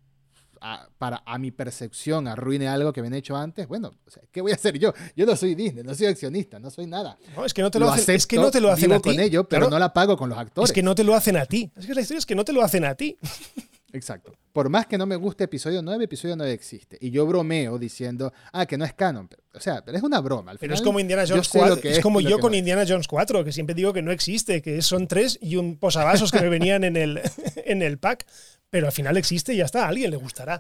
[0.63, 3.93] a, para, a mi percepción arruine algo que han hecho antes, bueno,
[4.31, 4.95] ¿qué voy a hacer yo?
[5.15, 7.19] Yo no soy Disney, no soy accionista, no soy nada.
[7.37, 9.11] No, es que no te lo, hacen, es que no te lo hacen a ti.
[9.11, 10.71] con ello, pero no la pago con los actores.
[10.71, 11.71] Es que no te lo hacen a ti.
[11.77, 13.19] Es que la historia es que no te lo hacen a ti.
[13.93, 14.33] Exacto.
[14.53, 16.99] Por más que no me guste episodio 9, episodio 9 existe.
[17.01, 19.29] Y yo bromeo diciendo, ah, que no es canon.
[19.55, 20.55] o sea, pero es una broma.
[20.59, 21.81] pero es como Indiana Jones 4.
[21.83, 25.07] Es, como yo con Indiana Jones 4, que siempre digo que no existe, que son
[25.07, 27.21] tres y un posavasos que me venían en el,
[27.57, 28.27] en el pack.
[28.71, 29.85] Pero al final existe y ya está.
[29.85, 30.59] A alguien le gustará.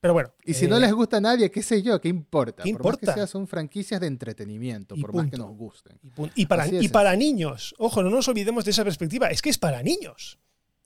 [0.00, 0.32] Pero bueno.
[0.44, 2.62] Y si no eh, les gusta a nadie, qué sé yo, ¿qué importa?
[2.62, 2.98] ¿Qué importa?
[2.98, 5.98] Por más que sea, son franquicias de entretenimiento, por más que nos gusten.
[6.34, 7.74] Y, para, y para niños.
[7.78, 9.28] Ojo, no nos olvidemos de esa perspectiva.
[9.28, 10.38] Es que es para niños.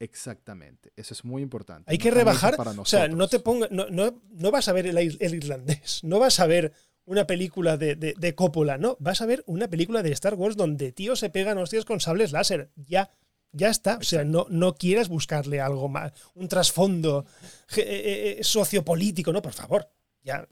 [0.02, 0.92] Exactamente.
[0.96, 1.88] Eso es muy importante.
[1.88, 2.56] Hay que rebajar.
[2.76, 6.00] o sea, no te ponga, no, no, vas a ver el, irlandés.
[6.02, 6.72] No vas a ver
[7.04, 8.78] una película de, de, Coppola.
[8.78, 12.00] No, vas a ver una película de Star Wars donde tíos se pegan hostias con
[12.00, 12.72] sables láser.
[12.74, 13.10] Ya.
[13.52, 13.98] Ya está.
[13.98, 17.24] O sea, no, no quieras buscarle algo más, un trasfondo
[17.76, 19.88] eh, eh, eh, sociopolítico, no, por favor.
[20.24, 20.48] Ya,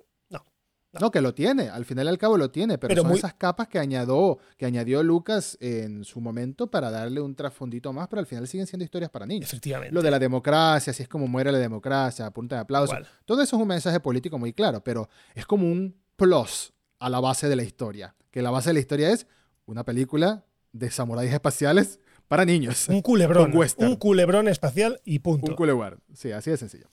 [0.92, 1.10] no, no.
[1.10, 3.78] que lo tiene, al final y al cabo lo tiene, pero, son esas capas que
[3.78, 8.48] añadió, que añadió Lucas en su momento para darle un trasfondito más, pero al final
[8.48, 9.48] siguen siendo historias para niños.
[9.48, 9.94] Efectivamente.
[9.94, 12.94] Lo de la democracia, así es como muere la democracia, punta de aplauso.
[13.24, 17.20] Todo eso es un mensaje político muy claro, pero es como un plus a la
[17.20, 18.14] base de la historia.
[18.30, 19.26] Que la base de la historia es
[19.66, 21.98] una película de samuráis espaciales
[22.28, 22.88] para niños.
[22.88, 23.52] Un culebrón.
[23.78, 25.50] Un culebrón espacial y punto.
[25.50, 26.00] Un culebrón.
[26.14, 26.88] Sí, así de sencillo.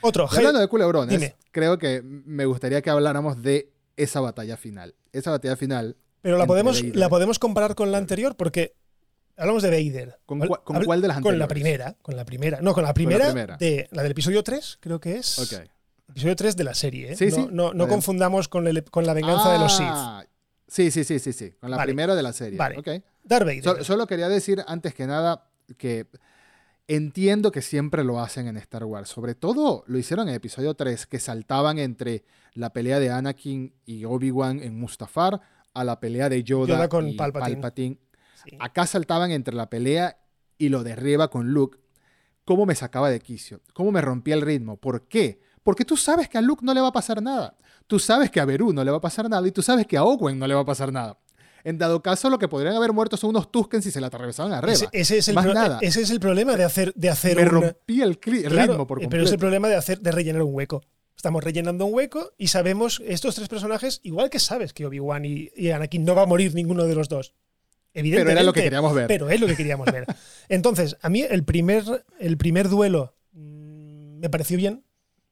[0.00, 0.28] Otro.
[0.30, 4.94] Hablando de culebrones, creo que me gustaría que habláramos de esa batalla final.
[5.12, 5.96] Esa batalla final.
[6.22, 8.74] Pero la podemos, la podemos comparar con la anterior porque
[9.36, 10.18] hablamos de Vader.
[10.26, 11.22] ¿Con, cuál de las anteriores?
[11.22, 11.96] Con la primera.
[12.02, 12.60] Con la primera.
[12.60, 15.38] No, con la primera, de la del episodio 3, creo que es.
[16.10, 17.12] Episodio 3 de la serie.
[17.12, 17.16] ¿eh?
[17.16, 17.76] Sí, no, sí.
[17.76, 20.30] no, confundamos con, con, la venganza de los ah, Sith.
[20.66, 21.54] Sí, sí, sí, sí, sí.
[21.60, 22.58] Con la primera de la serie.
[22.58, 22.78] Vale.
[22.78, 23.02] Okay.
[23.22, 23.84] Darth Vader.
[23.84, 25.46] solo quería decir antes que nada
[25.76, 26.06] que
[26.90, 29.08] entiendo que siempre lo hacen en Star Wars.
[29.08, 34.04] Sobre todo lo hicieron en episodio 3, que saltaban entre la pelea de Anakin y
[34.04, 35.40] Obi-Wan en Mustafar
[35.72, 37.98] a la pelea de Yoda, con y Palpatine.
[38.58, 40.18] Acá saltaban entre la pelea
[40.58, 41.78] y lo de Reba con Luke.
[42.44, 43.60] ¿Cómo me sacaba de quicio?
[43.72, 44.76] ¿Cómo me rompía el ritmo?
[44.76, 45.40] ¿Por qué?
[45.62, 47.56] Porque tú sabes que a Luke no le va a pasar nada.
[47.86, 49.96] Tú sabes que a Beru no le va a pasar nada y tú sabes que
[49.96, 51.20] a Owen no le va a pasar nada.
[51.64, 54.52] En dado caso, lo que podrían haber muerto son unos Tuskens si se la atravesaban
[54.52, 54.72] arriba.
[54.72, 55.78] Ese, ese es el Más nada.
[55.82, 59.10] ese es el problema de hacer, de hacer Me rompí el, ritmo por completo.
[59.10, 60.82] Pero es el problema de, hacer, de rellenar un hueco.
[61.16, 65.50] Estamos rellenando un hueco y sabemos estos tres personajes, igual que sabes que Obi-Wan y,
[65.54, 67.34] y, Anakin no va a morir ninguno de los dos.
[67.92, 69.06] Evidentemente, pero era lo que queríamos ver.
[69.06, 70.06] Pero es lo que queríamos ver.
[70.48, 71.84] Entonces, a mí el primer,
[72.18, 74.84] el primer duelo mm, me pareció bien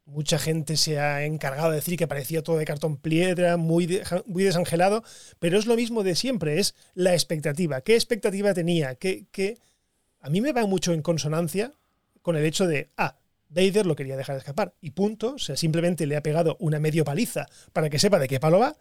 [0.08, 4.42] mucha gente se ha encargado de decir que parecía todo de cartón piedra, muy, muy
[4.42, 5.04] desangelado,
[5.38, 7.82] pero es lo mismo de siempre, es la expectativa.
[7.82, 8.94] ¿Qué expectativa tenía?
[8.94, 9.58] ¿Qué,
[10.20, 11.72] A mí me va mucho en consonancia
[12.22, 13.18] con el hecho de, ah,
[13.50, 17.04] Vader lo quería dejar escapar y punto, o sea, simplemente le ha pegado una medio
[17.04, 18.76] paliza para que sepa de qué palo va.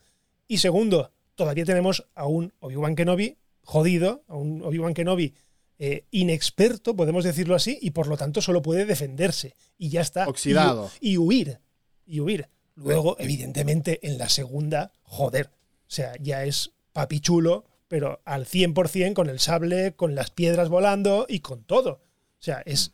[0.48, 5.36] Y segundo, todavía tenemos a un Obi-Wan Kenobi jodido, a un Obi-Wan Kenobi
[5.80, 9.56] eh, inexperto, podemos decirlo así, y por lo tanto solo puede defenderse.
[9.78, 10.28] Y ya está.
[10.28, 10.90] Oxidado.
[11.00, 11.60] Y, huir.
[12.06, 12.50] Y huir.
[12.76, 15.48] Luego, evidentemente, en la segunda, joder.
[15.48, 21.26] O sea, ya es papichulo, pero al 100% con el sable, con las piedras volando
[21.30, 21.92] y con todo.
[21.92, 22.92] O sea, es.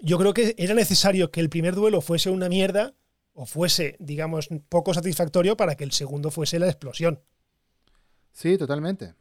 [0.00, 2.94] Yo creo que era necesario que el primer duelo fuese una mierda
[3.34, 7.20] o fuese, digamos, poco satisfactorio para que el segundo fuese la explosión.
[8.32, 9.14] Sí, totalmente.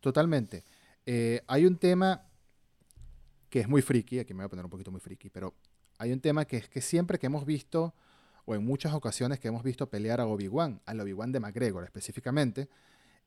[0.00, 0.64] Totalmente.
[1.04, 2.25] Eh, hay un tema
[3.56, 5.54] que es muy friki, aquí me voy a poner un poquito muy friki, pero
[5.96, 7.94] hay un tema que es que siempre que hemos visto,
[8.44, 12.68] o en muchas ocasiones que hemos visto pelear a Obi-Wan, al Obi-Wan de McGregor específicamente,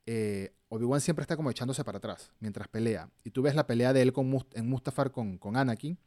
[0.06, 3.10] eh, Obi-Wan siempre está como echándose para atrás mientras pelea.
[3.24, 5.98] Y tú ves la pelea de él con en Mustafar con, con Anakin,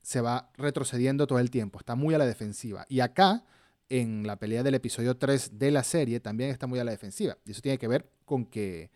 [0.00, 2.86] se va retrocediendo todo el tiempo, está muy a la defensiva.
[2.88, 3.44] Y acá,
[3.90, 7.36] en la pelea del episodio 3 de la serie, también está muy a la defensiva.
[7.44, 8.90] Y eso tiene que ver con que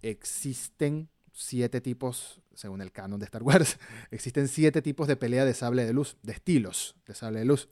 [0.00, 3.78] existen siete tipos, según el canon de Star Wars,
[4.10, 7.68] existen siete tipos de pelea de sable de luz, de estilos de sable de luz.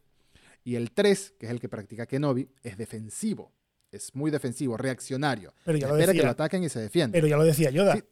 [0.64, 3.52] Y el 3, que es el que practica Kenobi, es defensivo
[3.92, 5.52] es muy defensivo, reaccionario.
[5.64, 7.18] Pero ya lo espera decía, que lo ataquen y se defiende.
[7.18, 7.96] Pero ya lo decía Yoda.
[7.96, 8.04] Sí.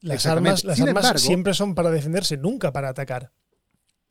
[0.00, 3.32] Las armas, las Sin armas embargo- siempre son para defenderse, nunca para atacar.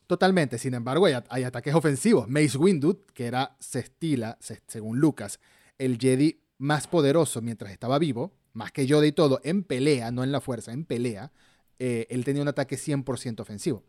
[0.05, 0.59] Totalmente.
[0.59, 2.27] Sin embargo, hay, hay ataques ofensivos.
[2.27, 5.39] Mace Windu, que era, se estila, se- según Lucas,
[5.79, 10.23] el Jedi más poderoso mientras estaba vivo, más que Yoda y todo, en pelea, no
[10.23, 11.31] en la fuerza, en pelea,
[11.77, 13.83] eh, él tenía un ataque 100% ofensivo.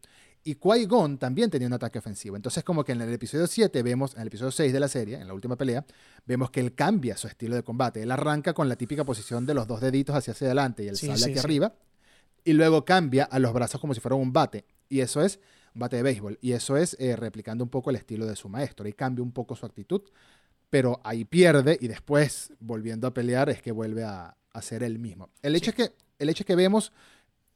[0.44, 2.36] Y Qui-Gon también tenía un ataque ofensivo.
[2.36, 5.16] Entonces, como que en el episodio 7 vemos, en el episodio 6 de la serie,
[5.16, 5.84] en la última pelea,
[6.24, 8.02] vemos que él cambia su estilo de combate.
[8.02, 10.96] Él arranca con la típica posición de los dos deditos hacia hacia adelante y el
[10.96, 11.38] Sí, sable sí, sí.
[11.40, 11.74] arriba.
[12.44, 14.64] Y luego cambia a los brazos como si fuera un bate.
[14.88, 15.40] Y eso es
[15.74, 16.38] un bate de béisbol.
[16.40, 18.86] Y eso es eh, replicando un poco el estilo de su maestro.
[18.86, 20.02] Y cambia un poco su actitud.
[20.76, 24.98] Pero ahí pierde y después, volviendo a pelear, es que vuelve a, a ser él
[24.98, 25.30] mismo.
[25.40, 26.92] El hecho, es que, el hecho es que vemos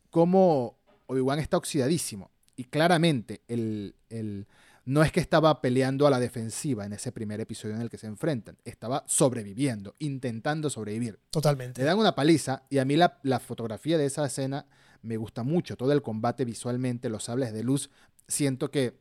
[0.09, 2.31] cómo Obi-Wan está oxidadísimo.
[2.57, 4.47] Y claramente, el, el-
[4.87, 7.99] no es que estaba peleando a la defensiva en ese primer episodio en el que
[7.99, 8.57] se enfrentan.
[8.65, 11.13] Estaba sobreviviendo, intentando sobrevivir.
[11.13, 11.85] Le Totalmente.
[11.85, 14.65] dan una paliza y a mí la, la fotografía de esa escena
[15.03, 15.77] me gusta mucho.
[15.77, 17.91] Todo el combate visualmente, los sables de luz.
[18.29, 18.99] Siento que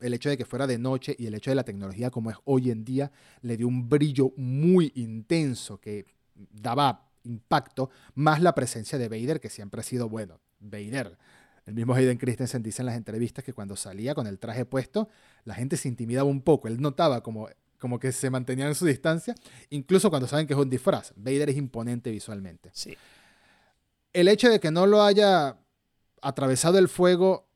[0.00, 2.36] el hecho de que fuera de noche y el hecho de la tecnología como es
[2.44, 3.10] hoy en día
[3.42, 9.50] le dio un brillo muy intenso que daba impacto, más la presencia de Vader, que
[9.50, 10.40] siempre ha sido bueno.
[10.58, 11.18] Vader.
[11.66, 15.08] El mismo Hayden Christensen dice en las entrevistas que cuando salía con el traje puesto,
[15.44, 16.68] la gente se intimidaba un poco.
[16.68, 19.34] Él notaba como, como que se mantenían en su distancia,
[19.68, 21.12] incluso cuando saben que es un disfraz.
[21.16, 22.70] Vader es imponente visualmente.
[22.72, 22.96] Sí.
[24.12, 25.58] El hecho de que no lo haya
[26.22, 27.49] atravesado el fuego,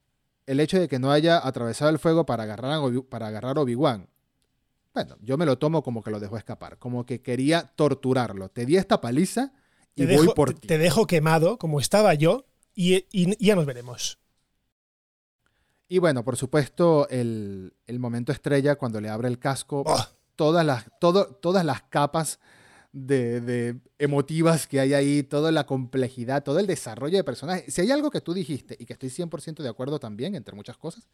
[0.46, 4.08] el hecho de que no haya atravesado el fuego para agarrar a para agarrar Obi-Wan,
[4.92, 8.48] bueno, yo me lo tomo como que lo dejó escapar, como que quería torturarlo.
[8.48, 9.52] Te di esta paliza
[9.96, 10.68] y Te voy dejo, por ti.
[10.68, 13.06] te dejo quemado, como estaba yo, y, y-
[13.38, 14.18] y ya nos veremos.
[15.88, 20.04] Y bueno, por supuesto, el, el momento estrella cuando le abre el casco, Oh,
[20.36, 22.40] todas, las, todo- todas las capas
[22.94, 27.74] de, de emotivas que hay ahí, toda la complejidad, todo el desarrollo de personajes.
[27.74, 30.78] Si hay algo que tú dijiste y que estoy 100% de acuerdo también, entre muchas
[30.78, 31.08] cosas,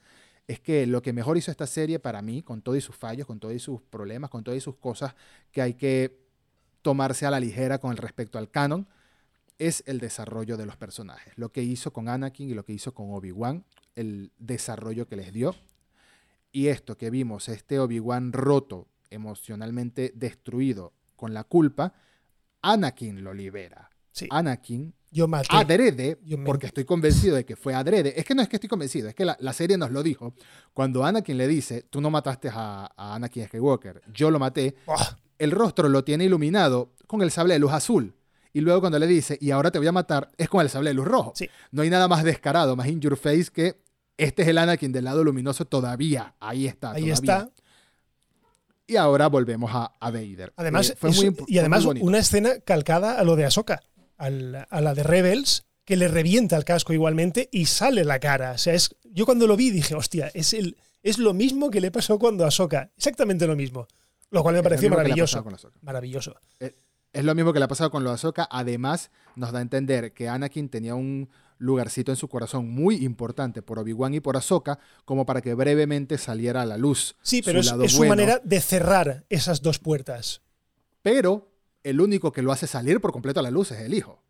[0.46, 3.40] es que lo que mejor hizo esta serie para mí, con todos sus fallos, con
[3.40, 5.14] todos sus problemas, con todas sus cosas
[5.50, 6.20] que hay que
[6.82, 8.86] tomarse a la ligera con respecto al canon,
[9.58, 11.32] es el desarrollo de los personajes.
[11.36, 13.64] Lo que hizo con Anakin y lo que hizo con Obi-Wan,
[13.96, 15.54] el desarrollo que les dio.
[16.52, 21.92] Y esto que vimos, este Obi-Wan roto, emocionalmente destruido con la culpa,
[22.62, 23.90] Anakin lo libera.
[24.10, 25.48] sí, Anakin yo maté.
[25.56, 28.18] adrede, Yo me- porque estoy convencido de que fue adrede.
[28.18, 30.34] Es que no es que estoy convencido, es que la, la serie nos lo dijo.
[30.72, 34.96] Cuando Anakin le dice, tú no mataste a, a Anakin Skywalker, yo lo maté, Oh,
[35.38, 38.14] el rostro lo tiene iluminado con el sable de luz azul.
[38.52, 40.90] Y luego cuando le dice, y ahora te voy a matar, es con el sable
[40.90, 41.32] de luz rojo.
[41.36, 41.48] Sí.
[41.70, 43.80] No hay nada más descarado, más in your face que
[44.16, 46.34] este es el Anakin del lado luminoso todavía.
[46.40, 46.92] Ahí está.
[46.92, 47.14] ahí todavía.
[47.14, 47.50] está.
[48.90, 50.52] Y ahora volvemos a, a Vader.
[50.56, 53.80] Además, Eh, fue eso- muy y además muy una escena calcada a lo de Ahsoka,
[54.16, 58.52] al- a la de Rebels, que le revienta el casco igualmente y sale la cara.
[58.52, 61.80] O sea, es, yo cuando lo vi dije, hostia, es, el, es lo mismo que
[61.80, 62.90] le pasó cuando a Ahsoka.
[62.96, 63.86] Exactamente lo mismo.
[64.30, 65.32] Lo cual me Es pareció maravilloso.
[65.38, 65.78] pasado con Ahsoka.
[65.82, 66.34] Maravilloso.
[67.12, 68.46] Es lo mismo que le ha pasado con lo de Ahsoka.
[68.50, 71.28] Además, nos da a entender que Anakin tenía un
[71.60, 76.18] lugarcito en su corazón muy importante por Obi-Wan y por Ahsoka, como para que brevemente
[76.18, 77.14] saliera a la luz.
[77.22, 78.10] Sí, su pero es, lado es su bueno.
[78.16, 80.42] manera de cerrar esas dos puertas.
[81.02, 81.52] Pero
[81.84, 84.22] el único que lo hace salir por completo a la luz es el hijo.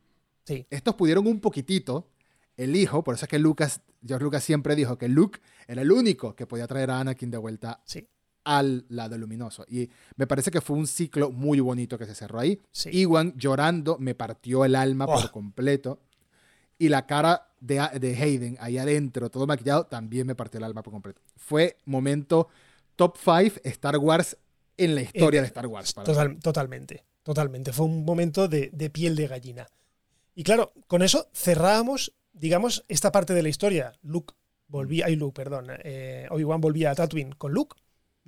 [0.44, 0.66] Sí.
[0.70, 2.08] Estos pudieron un poquitito,
[2.56, 5.90] el hijo, por eso es que Lucas, George Lucas siempre dijo que Luke era el
[5.92, 8.06] único que podía traer a Anakin de vuelta Sí.
[8.44, 9.64] al lado luminoso.
[9.68, 12.60] Y me parece que fue un ciclo muy bonito que se cerró ahí.
[12.72, 12.90] Sí.
[12.92, 15.14] Iwan llorando me partió el alma Oh.
[15.14, 16.00] por completo.
[16.80, 20.82] Y la cara de, de Hayden ahí adentro, todo maquillado, también me partió el alma
[20.82, 21.20] por completo.
[21.36, 22.48] Fue momento
[22.96, 24.36] top 5 Star Wars
[24.78, 25.92] en la historia Eh, de Star Wars.
[25.94, 27.72] Total- totalmente, totalmente.
[27.74, 29.66] Fue un momento de, de piel de gallina.
[30.34, 33.92] Y claro, con eso cerrábamos, digamos, esta parte de la historia.
[34.02, 34.32] Luke
[34.66, 37.76] volvía, ay Luke, perdón, eh, Obi-Wan volvía a Tatooine con Luke,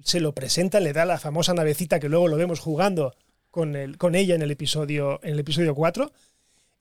[0.02, 3.14] se lo presenta, le da la famosa navecita que luego lo vemos jugando
[3.50, 6.12] con, el, con ella en el episodio en el episodio 4.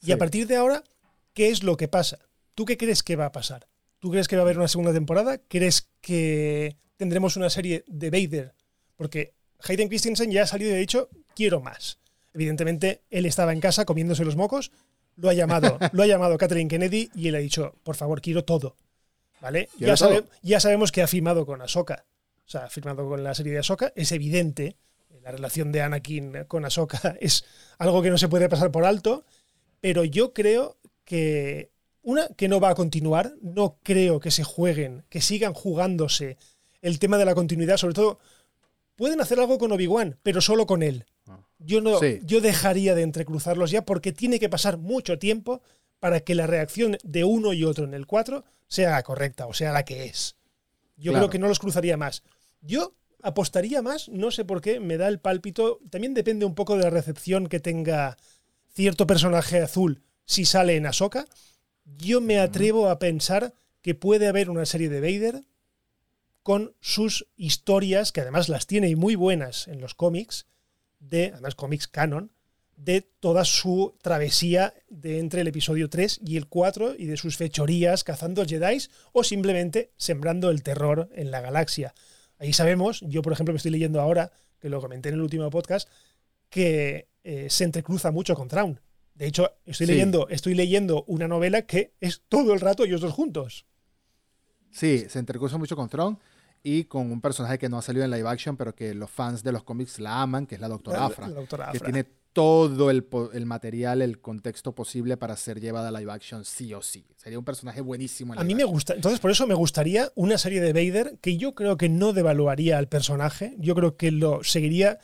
[0.01, 0.11] Y Sí.
[0.11, 0.83] a partir de ahora,
[1.33, 2.19] ¿qué es lo que pasa?
[2.55, 3.67] ¿Tú qué crees que va a pasar?
[3.99, 5.37] ¿Tú crees que va a haber una segunda temporada?
[5.37, 8.53] ¿Crees que tendremos una serie de Vader?
[8.95, 11.99] Porque Hayden Christensen ya ha salido y ha dicho, quiero más.
[12.33, 14.71] Evidentemente, él estaba en casa comiéndose los mocos,
[15.15, 18.43] lo ha llamado, lo ha llamado Kathleen Kennedy y él ha dicho, por favor, quiero
[18.43, 18.75] todo.
[19.39, 19.69] ¿Vale?
[19.77, 22.05] Ya sabemos que ha firmado con Ahsoka.
[22.45, 23.91] O sea, ha firmado con la serie de Ahsoka.
[23.95, 24.75] Es evidente,
[25.23, 27.45] la relación de Anakin con Ahsoka es
[27.77, 29.25] algo que no se puede pasar por alto,
[29.79, 30.77] pero yo creo
[31.11, 31.71] que
[32.03, 36.37] una que no va a continuar, no creo que se jueguen, que sigan jugándose
[36.81, 38.17] el tema de la continuidad, sobre todo
[38.95, 41.05] pueden hacer algo con Obi-Wan, pero solo con él.
[41.59, 42.21] Yo no Sí.
[42.23, 45.61] yo dejaría de entrecruzarlos ya porque tiene que pasar mucho tiempo
[45.99, 49.53] para que la reacción de uno y otro en el 4 sea la correcta, o
[49.53, 50.37] sea la que es.
[50.95, 51.25] Yo Claro.
[51.25, 52.23] creo que no los cruzaría más.
[52.61, 55.79] Yo apostaría más, no sé por qué, me da el pálpito.
[55.89, 58.17] También depende un poco de la recepción que tenga
[58.73, 60.01] cierto personaje azul
[60.31, 61.25] si sale en Ahsoka.
[61.83, 65.43] Yo me atrevo a pensar que puede haber una serie de Vader
[66.41, 70.47] con sus historias, que además las tiene y muy buenas en los cómics,
[70.99, 72.31] de, además cómics canon,
[72.77, 77.35] de toda su travesía de entre el episodio 3 y el 4 y de sus
[77.35, 81.93] fechorías cazando Jedi o simplemente sembrando el terror en la galaxia.
[82.39, 85.49] Ahí sabemos, yo por ejemplo me estoy leyendo ahora, que lo comenté en el último
[85.49, 85.89] podcast,
[86.49, 88.79] que eh, se entrecruza mucho con Traun.
[89.15, 89.91] De hecho, estoy, Sí.
[89.93, 93.65] leyendo, estoy leyendo una novela que es todo el rato ellos dos juntos.
[94.71, 96.17] Sí, se intercruza mucho con Tron
[96.63, 99.43] y con un personaje que no ha salido en live action, pero que los fans
[99.43, 101.27] de los cómics la aman, que es la doctora La- Afra.
[101.27, 103.05] la doctora que tiene todo el,
[103.45, 107.05] material, el contexto posible para ser llevada a live action sí o sí.
[107.17, 110.37] Sería un personaje buenísimo en A mí me gusta, entonces por eso me gustaría una
[110.37, 114.45] serie de Vader que yo creo que no devaluaría al personaje, yo creo que lo
[114.45, 114.99] seguiría,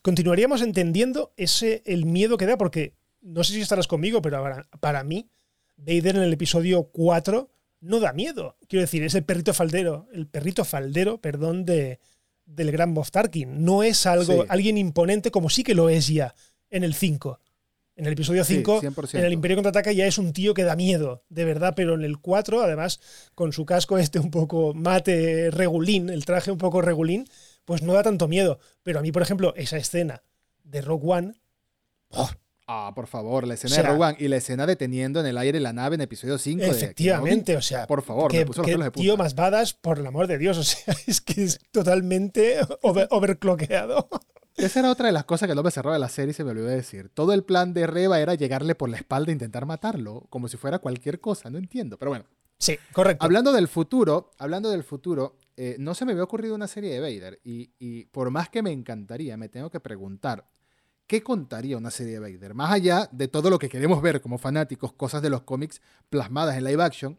[0.00, 4.68] continuaríamos entendiendo ese el miedo que da, porque no sé si estarás conmigo, pero ahora,
[4.80, 5.28] para mí,
[5.76, 7.50] Vader en el episodio 4
[7.80, 8.56] no da miedo.
[8.68, 11.98] Quiero decir, es el perrito faldero, el perrito faldero, perdón, de,
[12.44, 13.64] del gran Moff Tarkin.
[13.64, 14.46] No es algo, Sí.
[14.48, 16.34] alguien imponente como sí que lo es ya
[16.70, 17.40] en el 5.
[17.94, 19.18] En el episodio Sí, 5, 100%.
[19.18, 22.02] en el Imperio Contraataca ya es un tío que da miedo, de verdad, pero en
[22.04, 23.00] el 4, además,
[23.34, 27.26] con su casco este un poco mate regulín, el traje un poco regulín,
[27.66, 28.58] pues no da tanto miedo.
[28.82, 30.22] Pero a mí, por ejemplo, esa escena
[30.64, 31.34] de Rogue One,
[32.08, 32.30] ¡oh!
[32.74, 35.36] Ah, por favor, la escena O sea- de One y la escena deteniendo en el
[35.36, 36.64] aire la nave en episodio 5.
[36.64, 39.02] efectivamente, o sea, Por favor, qué, me puso los pelos de punta.
[39.02, 43.08] tío más badass, por el amor de Dios, o sea, es que es totalmente over-
[43.10, 44.08] overclockeado.
[44.56, 46.44] Esa era otra de las cosas que no me cerraba de la serie y se
[46.44, 47.08] me olvidó de decir.
[47.12, 50.56] Todo el plan de Reba era llegarle por la espalda e intentar matarlo, como si
[50.56, 51.98] fuera cualquier cosa, no entiendo.
[51.98, 52.24] Pero bueno,
[52.58, 53.24] Sí, correcto.
[53.24, 57.00] hablando del futuro, hablando del futuro, eh, no se me había ocurrido una serie de
[57.00, 60.46] Vader y, y por más que me encantaría, me tengo que preguntar,
[61.12, 62.54] ¿qué contaría una serie de Vader?
[62.54, 66.56] Más allá de todo lo que queremos ver como fanáticos, cosas de los cómics plasmadas
[66.56, 67.18] en live action,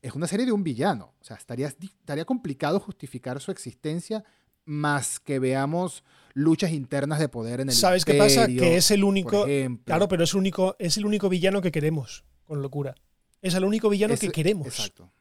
[0.00, 1.12] es una serie de un villano.
[1.20, 4.24] O sea, estaría, estaría complicado justificar su existencia
[4.64, 8.46] más que veamos luchas internas de poder en el ¿Sabes qué pasa?
[8.46, 9.44] Que es el único,
[9.84, 12.94] claro, pero es el único, es el único villano que queremos, con locura.
[13.42, 14.66] Es el único villano que queremos.
[14.66, 15.12] Exacto,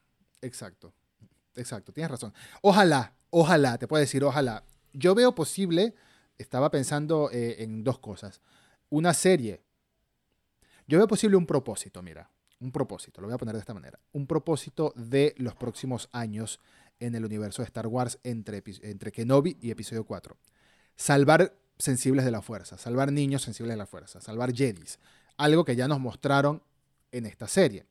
[0.41, 0.93] exacto,
[1.57, 2.33] exacto, tienes razón.
[2.61, 4.63] Ojalá, ojalá, te puedo decir, ojalá.
[4.93, 5.93] Yo veo posible,
[6.37, 8.41] estaba pensando eh, en dos cosas.
[8.89, 9.61] Una serie.
[10.87, 12.29] Yo veo posible un propósito, mira,
[12.59, 13.99] un propósito, lo voy a poner de esta manera.
[14.11, 16.59] Un propósito de los próximos años
[16.99, 20.37] en el universo de Star Wars entre, entre Kenobi y episodio 4.
[20.95, 24.99] Salvar sensibles de la fuerza, salvar niños sensibles de la fuerza, salvar Jedis.
[25.37, 26.63] Algo que ya nos mostraron
[27.11, 27.85] en esta serie.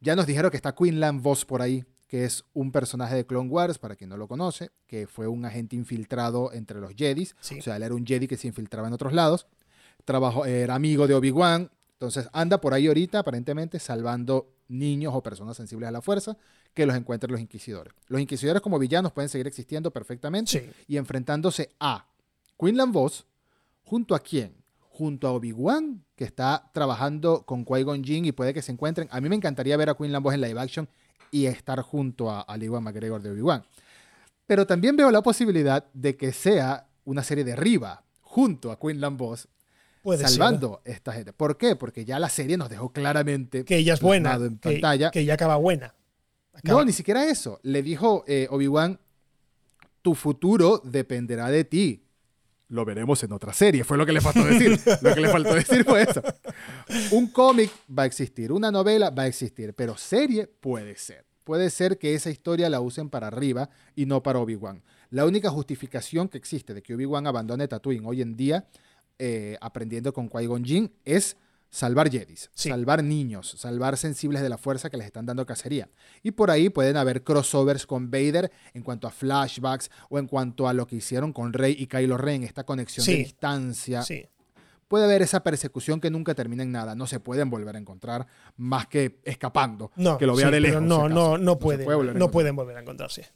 [0.00, 3.48] Ya nos dijeron que está Quinlan Voss por ahí, que es un personaje de Clone
[3.50, 7.34] Wars, para quien no lo conoce, que fue un agente infiltrado entre los Jedis.
[7.40, 7.58] Sí.
[7.58, 9.46] O sea, él era un Jedi que se infiltraba en otros lados.
[10.04, 11.70] Trabajó, era amigo de Obi-Wan.
[11.92, 16.36] Entonces anda por ahí ahorita, aparentemente, salvando niños o personas sensibles a la fuerza
[16.74, 17.94] que los encuentren los inquisidores.
[18.08, 20.70] Los inquisidores como villanos pueden seguir existiendo perfectamente Sí.
[20.86, 22.06] y enfrentándose a
[22.58, 23.26] Quinlan Voss,
[23.82, 24.54] junto a quién?
[24.78, 29.08] Junto a Obi-Wan, que está trabajando con Qui-Gon Jinn y puede que se encuentren.
[29.10, 30.88] A mí me encantaría ver a Quinlan Voss en live action
[31.30, 33.64] y estar junto a, a Ewan McGregor de Obi-Wan.
[34.46, 39.16] Pero también veo la posibilidad de que sea una serie de Riva junto a Quinlan
[39.16, 39.48] ser.
[40.28, 41.32] salvando a esta gente.
[41.32, 41.74] ¿Por qué?
[41.74, 44.34] Porque ya la serie nos dejó claramente Que ella es buena.
[44.34, 45.10] en Que, pantalla.
[45.10, 45.94] que ella acaba buena.
[46.52, 47.58] Acaba- No, ni siquiera eso.
[47.64, 48.98] Le dijo eh, Obi-Wan,
[50.02, 52.05] tu futuro dependerá de ti.
[52.68, 54.78] Lo veremos en otra serie, fue lo que le faltó decir.
[55.02, 56.20] lo que le faltó decir fue eso.
[57.12, 61.24] Un cómic va a existir, una novela va a existir, pero serie puede ser.
[61.44, 64.82] Puede ser que esa historia la usen para arriba y no para Obi-Wan.
[65.10, 68.66] La única justificación que existe de que Obi-Wan abandone Tatooine hoy en día,
[69.20, 71.36] eh, aprendiendo con Qui-Gon Jinn, es
[71.76, 72.70] salvar Jedis, Sí.
[72.70, 75.90] salvar niños, salvar sensibles de la fuerza que les están dando cacería.
[76.22, 80.68] Y por ahí pueden haber crossovers con Vader en cuanto a flashbacks o en cuanto
[80.68, 84.02] a lo que hicieron con Rey y Kylo Ren, esta conexión de distancia.
[84.02, 84.24] Sí.
[84.88, 86.94] puede haber esa persecución que nunca termina en nada.
[86.94, 89.90] No se pueden volver a encontrar más que escapando.
[89.96, 90.80] No, que lo vea sí, de lejos.
[90.80, 93.26] no, no, no pueden, puede no pueden volver a encontrarse.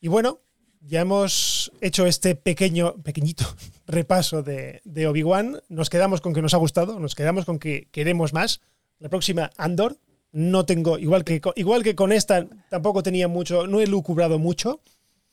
[0.00, 0.40] Y bueno,
[0.86, 3.44] ya hemos hecho este pequeño, pequeñito
[3.86, 5.60] repaso de, de Obi-Wan.
[5.68, 8.60] Nos quedamos con que nos ha gustado, nos quedamos con que queremos más.
[8.98, 9.96] La próxima, Andor.
[10.32, 14.80] No tengo, igual que, igual que con esta, tampoco tenía mucho, no he lucubrado mucho.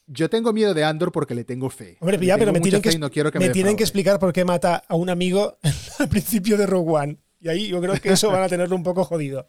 [0.06, 1.98] Yo tengo miedo de Andor porque le tengo fe.
[2.02, 4.46] Hombre, ya, pero me tienen, que, no que me me tienen que explicar por qué
[4.46, 5.58] mata a un amigo
[6.00, 7.18] al principio de Rogue One.
[7.40, 9.48] Y ahí yo creo que eso van a tenerlo un poco jodido.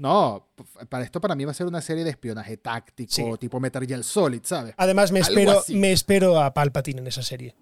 [0.00, 0.48] No,
[0.88, 3.22] para esto para mí va a ser una serie de espionaje táctico, Sí.
[3.38, 4.72] tipo Metal Gear Solid, ¿sabes?
[4.78, 5.74] Además, me Algo espero, así.
[5.76, 7.54] me espero a Palpatine en esa serie.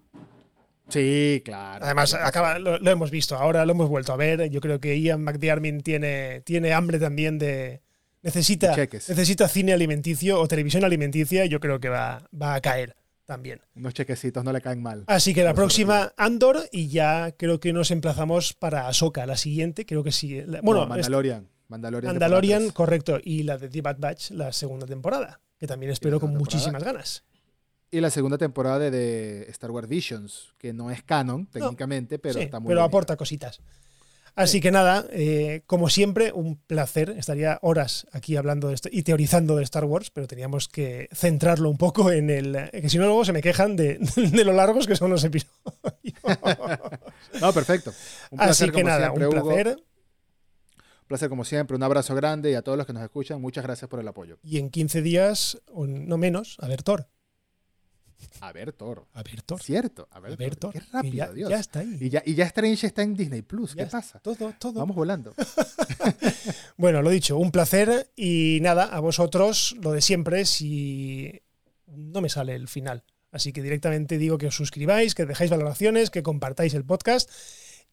[0.87, 1.83] Sí, claro.
[1.85, 2.25] Además, claro.
[2.25, 4.49] acaba, lo, lo hemos visto, ahora lo hemos vuelto a ver.
[4.49, 7.81] Yo creo que Ian McDiarmid tiene, tiene hambre también de.
[8.21, 11.45] Necesita, necesita cine alimenticio o televisión alimenticia.
[11.45, 13.61] Yo creo que va, va a caer también.
[13.75, 15.03] Unos chequecitos no le caen mal.
[15.07, 19.85] Así que la próxima Andor y ya creo que nos emplazamos para Ahsoka, la siguiente.
[19.85, 20.41] Creo que sí.
[20.63, 21.47] Bueno, No, Mandalorian.
[21.69, 22.13] Mandalorian.
[22.13, 23.19] Mandalorian, correcto.
[23.23, 25.39] Y la de The Bad Batch, la segunda temporada.
[25.57, 26.39] Que también espero con temporada.
[26.39, 27.23] muchísimas ganas.
[27.91, 32.35] Y la segunda temporada de, de Star Wars Visions, que no es canon técnicamente, pero
[32.35, 33.61] Sí, está muy pero aporta cositas.
[34.35, 37.09] Así que nada, eh, como siempre, un placer.
[37.17, 41.69] Estaría horas aquí hablando de esto y teorizando de Star Wars, pero teníamos que centrarlo
[41.69, 42.69] un poco en el.
[42.71, 45.55] Que si no, luego se me quejan de, de lo largos que son los episodios.
[47.41, 47.93] No, perfecto.
[48.31, 49.83] Un Así que como nada, siempre, un placer.
[51.09, 51.75] Placer como siempre.
[51.75, 54.39] Un abrazo grande y a todos los que nos escuchan, muchas gracias por el apoyo.
[54.43, 57.09] Y en 15 días, o no menos, a ver Thor.
[58.41, 59.07] A ver, Thor.
[59.13, 59.61] A ver Thor.
[59.61, 60.07] Cierto.
[60.11, 60.73] A ver, A ver Thor.
[60.73, 60.81] Thor.
[60.81, 61.49] Qué rápido, ya, Dios.
[61.49, 61.97] ya está ahí.
[62.01, 63.75] Y ya, y ya Strange está en Disney Plus.
[63.75, 64.19] Ya ¿Qué pasa?
[64.19, 64.79] Todo, todo.
[64.79, 65.33] Vamos volando.
[66.77, 71.41] Bueno, lo dicho, un placer y nada, a vosotros lo de siempre, si
[71.87, 73.03] no me sale el final.
[73.31, 77.29] Así que directamente digo que os suscribáis, que dejáis valoraciones, que compartáis el podcast.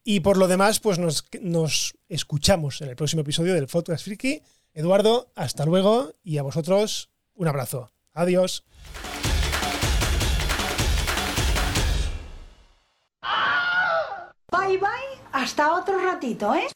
[0.09, 4.41] Y por lo demás, pues nos, nos escuchamos en el próximo episodio del Podcast Friki.
[4.73, 7.91] Eduardo, hasta luego y a vosotros un abrazo.
[8.13, 8.63] Adiós.
[14.49, 14.87] Bye bye,
[15.33, 16.67] hasta otro ratito, ¿eh?